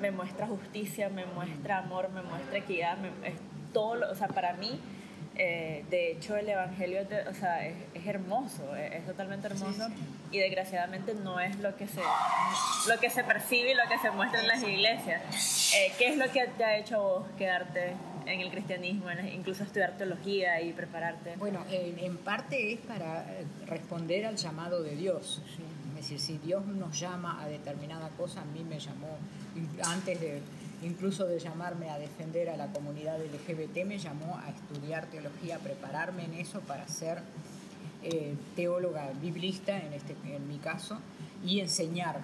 [0.00, 3.34] me muestra justicia, me muestra amor, me muestra equidad, es
[3.72, 4.80] todo, o sea, para mí
[5.38, 9.88] eh, de hecho, el Evangelio o sea, es, hermoso, es, totalmente hermoso
[10.30, 12.00] y desgraciadamente no es lo que, se,
[12.88, 15.74] lo que se percibe y lo que se muestra en las iglesias.
[15.76, 17.92] Eh, ¿Qué es lo que te ha hecho vos quedarte
[18.24, 21.36] en el cristianismo, incluso estudiar teología y prepararte?
[21.36, 23.26] Bueno, en, parte es para
[23.66, 25.42] responder al llamado de Dios.
[26.10, 29.18] Decir, si Dios nos llama a determinada cosa, a mí me llamó
[29.84, 30.42] antes de
[30.82, 35.58] incluso de llamarme a defender a la comunidad LGBT, me llamó a estudiar teología, a
[35.58, 37.22] prepararme en eso para ser
[38.02, 40.98] eh, teóloga biblista, en, este, en mi caso,
[41.44, 42.20] y enseñar.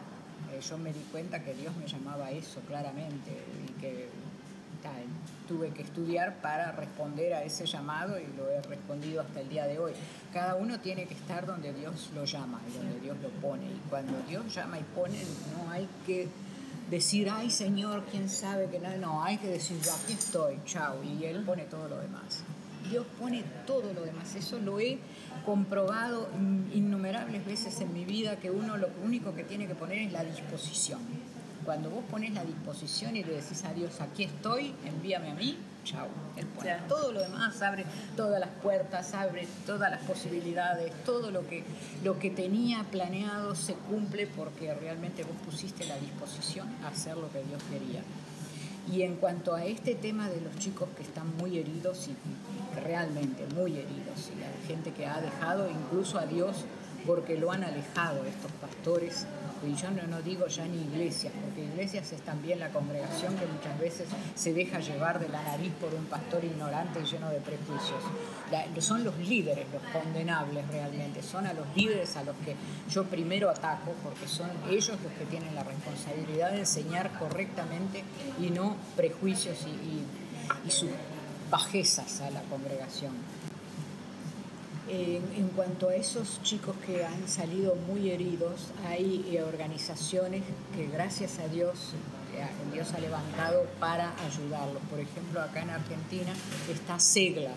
[0.52, 3.30] Eh, yo me di cuenta que Dios me llamaba a eso claramente
[3.68, 4.08] y que
[5.52, 9.66] tuve que estudiar para responder a ese llamado y lo he respondido hasta el día
[9.66, 9.92] de hoy.
[10.32, 13.66] Cada uno tiene que estar donde Dios lo llama y donde Dios lo pone.
[13.66, 15.18] Y cuando Dios llama y pone,
[15.54, 16.28] no hay que
[16.90, 21.02] decir, ay Señor, quién sabe que no, no, hay que decir, yo aquí estoy, chao,
[21.04, 22.42] y Él pone todo lo demás.
[22.88, 24.98] Dios pone todo lo demás, eso lo he
[25.44, 26.28] comprobado
[26.74, 30.24] innumerables veces en mi vida, que uno lo único que tiene que poner es la
[30.24, 31.00] disposición.
[31.64, 35.58] Cuando vos pones la disposición y le decís a Dios, aquí estoy, envíame a mí,
[35.84, 36.08] chao.
[36.56, 37.84] Pone todo lo demás, abre
[38.16, 41.62] todas las puertas, abre todas las posibilidades, todo lo que,
[42.02, 47.30] lo que tenía planeado se cumple porque realmente vos pusiste la disposición a hacer lo
[47.30, 48.02] que Dios quería.
[48.90, 52.16] Y en cuanto a este tema de los chicos que están muy heridos y,
[52.80, 56.64] realmente muy heridos, y la gente que ha dejado incluso a Dios
[57.06, 59.26] porque lo han alejado estos pastores
[59.66, 63.78] y yo no, digo ya ni iglesias, porque iglesias es también la congregación que muchas
[63.78, 68.02] veces se deja llevar de la nariz por un pastor ignorante y lleno de prejuicios.
[68.78, 72.56] son los líderes los condenables realmente, son a los líderes a los que
[72.90, 78.02] yo primero ataco, porque son ellos los que tienen la responsabilidad de enseñar correctamente
[78.40, 79.58] y no prejuicios
[80.66, 80.90] y sus
[81.50, 83.12] bajezas a la congregación
[84.88, 90.42] en cuanto a esos chicos que han salido muy heridos, hay eh, organizaciones
[90.74, 91.94] que gracias a Dios
[92.34, 94.82] eh, Dios ha levantado para ayudarlos.
[94.88, 96.32] Por ejemplo, acá en Argentina
[96.72, 97.52] está SEGLA,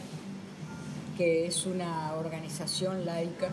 [1.18, 3.50] que es una organización laica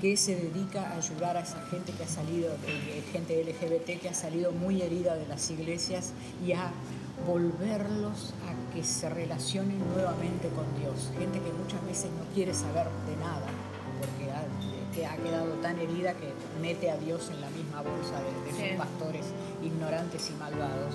[0.00, 4.08] que se dedica a ayudar a esa gente que ha salido, eh, gente LGBT que
[4.08, 6.12] ha salido muy herida de las iglesias
[6.44, 6.70] y a
[7.26, 11.10] volverlos a que se relacionen nuevamente con Dios.
[11.18, 13.46] Gente que muchas veces no quiere saber de nada
[14.00, 14.44] porque ha,
[14.94, 18.78] que ha quedado tan herida que mete a Dios en la misma bolsa de, sus
[18.78, 19.26] pastores
[19.62, 20.94] ignorantes y malvados.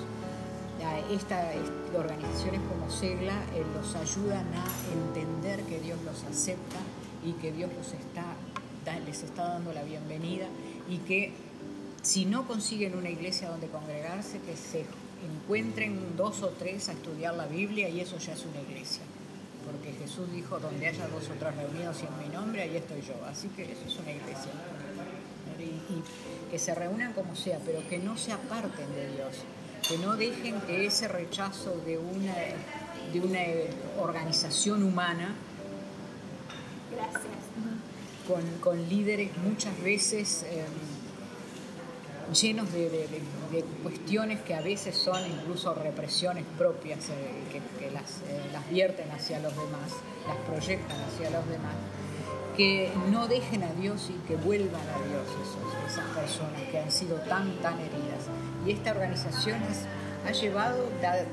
[1.11, 1.49] Esta,
[1.97, 6.79] organizaciones como Segla eh, los ayudan a entender que Dios los acepta
[7.23, 8.25] y que Dios los está,
[9.05, 10.45] les está dando la bienvenida
[10.89, 11.31] y que
[12.01, 14.85] si no consiguen una iglesia donde congregarse, que se
[15.23, 19.03] encuentren dos o tres a estudiar la Biblia y eso ya es una iglesia.
[19.65, 23.13] Porque Jesús dijo, donde haya dos o tres reunidos en mi nombre, ahí estoy yo.
[23.25, 24.51] Así que eso es una iglesia.
[25.59, 29.37] Y, que se reúnan como sea, pero que no se aparten de Dios.
[29.87, 32.35] Que no dejen que ese rechazo de una,
[33.11, 33.39] de una
[34.01, 35.35] organización humana
[38.27, 40.45] Con, con líderes muchas veces...
[40.49, 40.92] Em,
[42.31, 43.07] llenos de,
[43.81, 49.39] cuestiones que a veces son incluso represiones propias, eh, que, las, eh, las, vierten hacia
[49.39, 49.91] los demás,
[50.27, 51.75] las proyectan hacia los demás,
[52.57, 55.27] que no dejen a Dios y que vuelvan a Dios
[55.89, 58.29] esas personas que han sido tan, tan heridas.
[58.65, 59.59] Y esta organización
[60.25, 60.87] ha llevado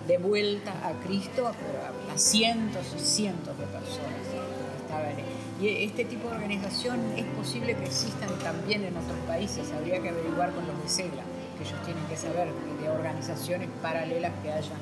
[0.06, 5.18] de vuelta a Cristo a, a cientos y cientos de personas que estaban
[5.60, 9.70] y este tipo de organización es posible que existan también en otros países.
[9.72, 11.22] Habría que averiguar con los de CELA,
[11.58, 12.48] que ellos tienen que saber
[12.80, 14.78] de organizaciones paralelas que hayan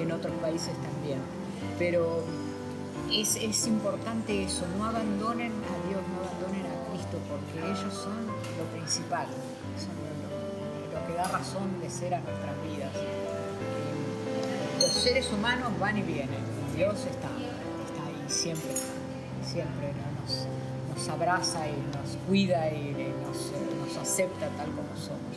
[0.00, 1.18] en otros países también.
[1.78, 2.24] Pero
[3.12, 8.26] es, es importante eso, no abandonen a Dios, no abandonen a Cristo, porque ellos son
[8.56, 9.26] lo principal,
[9.76, 9.92] son
[10.94, 12.92] lo, que da razón de ser a nuestras vidas.
[14.80, 16.40] Los seres humanos van y vienen,
[16.74, 18.72] Dios está, está ahí siempre,
[19.44, 19.92] siempre
[21.02, 25.36] nos, abraza y nos cuida y nos, acepta tal como somos.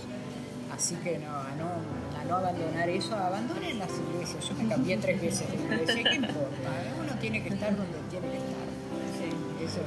[0.73, 4.47] Así que no, a no, no abandonar eso, abandonen las iglesias.
[4.47, 6.69] Yo me cambié tres veces de iglesia, ¿qué importa?
[7.01, 9.83] Uno tiene que estar donde tiene que estar.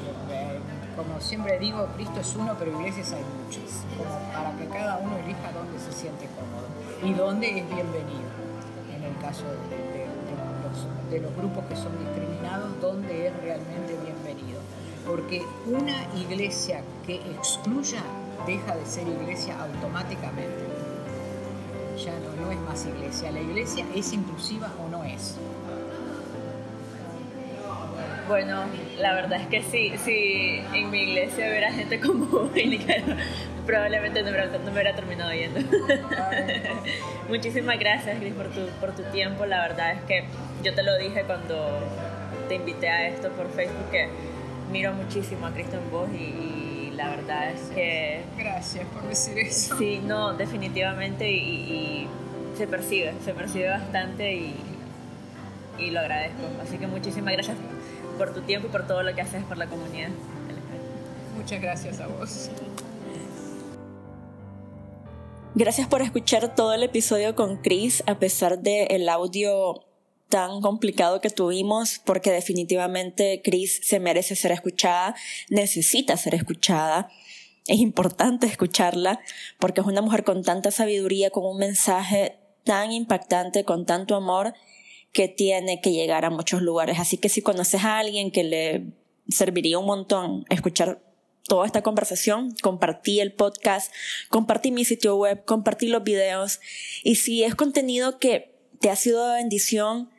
[0.97, 5.17] como siempre digo, Cristo es uno, pero iglesias hay muchas, como para que cada uno
[5.19, 6.67] elija donde se siente cómodo.
[7.05, 8.49] y dónde es bienvenido.
[8.97, 10.07] En el caso de,
[10.65, 14.18] los, de los grupos que son discriminados, dónde es realmente bienvenido.
[15.09, 18.03] Porque una iglesia que excluya
[18.47, 20.67] deja de ser iglesia automáticamente.
[21.97, 23.33] Ya no, no es más iglesia.
[23.33, 25.37] La iglesia es inclusiva o no es.
[28.29, 28.65] Bueno,
[28.99, 32.51] la verdad es que sí, si en mi iglesia hubiera gente como
[33.67, 35.61] probablemente no me, hubiera terminado yendo.
[37.31, 39.47] Muchísimas gracias, Gris, por tu, por tu tiempo.
[39.47, 40.25] La verdad es que
[40.63, 41.81] yo te lo dije cuando
[42.49, 44.11] te invité a esto por Facebook, que
[44.71, 48.23] miro muchísimo a Cristo en vos y, la verdad es que...
[48.37, 49.79] Gracias por decir eso.
[49.79, 52.09] Sí, no, definitivamente y,
[52.57, 54.57] se percibe, se percibe bastante y,
[55.79, 56.43] y lo agradezco.
[56.61, 57.57] Así que muchísimas gracias
[58.19, 60.09] por tu tiempo y por todo lo que haces por la comunidad.
[61.37, 62.51] Muchas gracias a vos.
[65.55, 69.88] Gracias por escuchar todo el episodio con Chris, a pesar del el audio
[70.29, 75.15] tan complicado que tuvimos, porque definitivamente Chris se merece ser escuchada,
[75.49, 77.11] necesita ser escuchada.
[77.67, 79.21] Es importante escucharla,
[79.59, 84.55] porque es una mujer con tanta sabiduría, con un mensaje tan impactante, con tanto amor,
[85.13, 86.99] que tiene que llegar a muchos lugares.
[86.99, 88.93] Así que si conoces a alguien que le
[89.29, 91.03] serviría un montón escuchar
[91.45, 93.93] toda esta conversación, compartí el podcast,
[94.29, 96.61] compartí mi sitio web, compartí los videos
[97.03, 100.11] y si es contenido que te ha sido de bendición,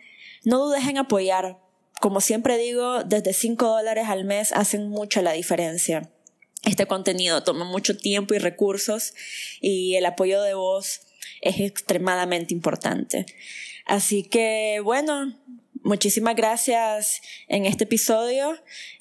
[0.44, 1.60] no dudes en apoyar.
[2.02, 6.10] Como siempre digo, desde 5 dólares al mes hacen mucha la diferencia.
[6.64, 9.14] Este contenido toma mucho tiempo y recursos
[9.62, 11.02] y el apoyo de vos
[11.42, 13.26] es extremadamente importante.
[13.86, 15.38] Así que bueno,
[15.84, 18.58] muchísimas gracias en este episodio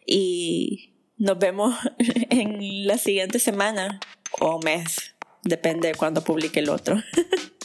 [0.06, 1.74] y nos vemos
[2.30, 4.00] en la siguiente semana
[4.40, 7.02] o mes, depende de cuándo publique el otro.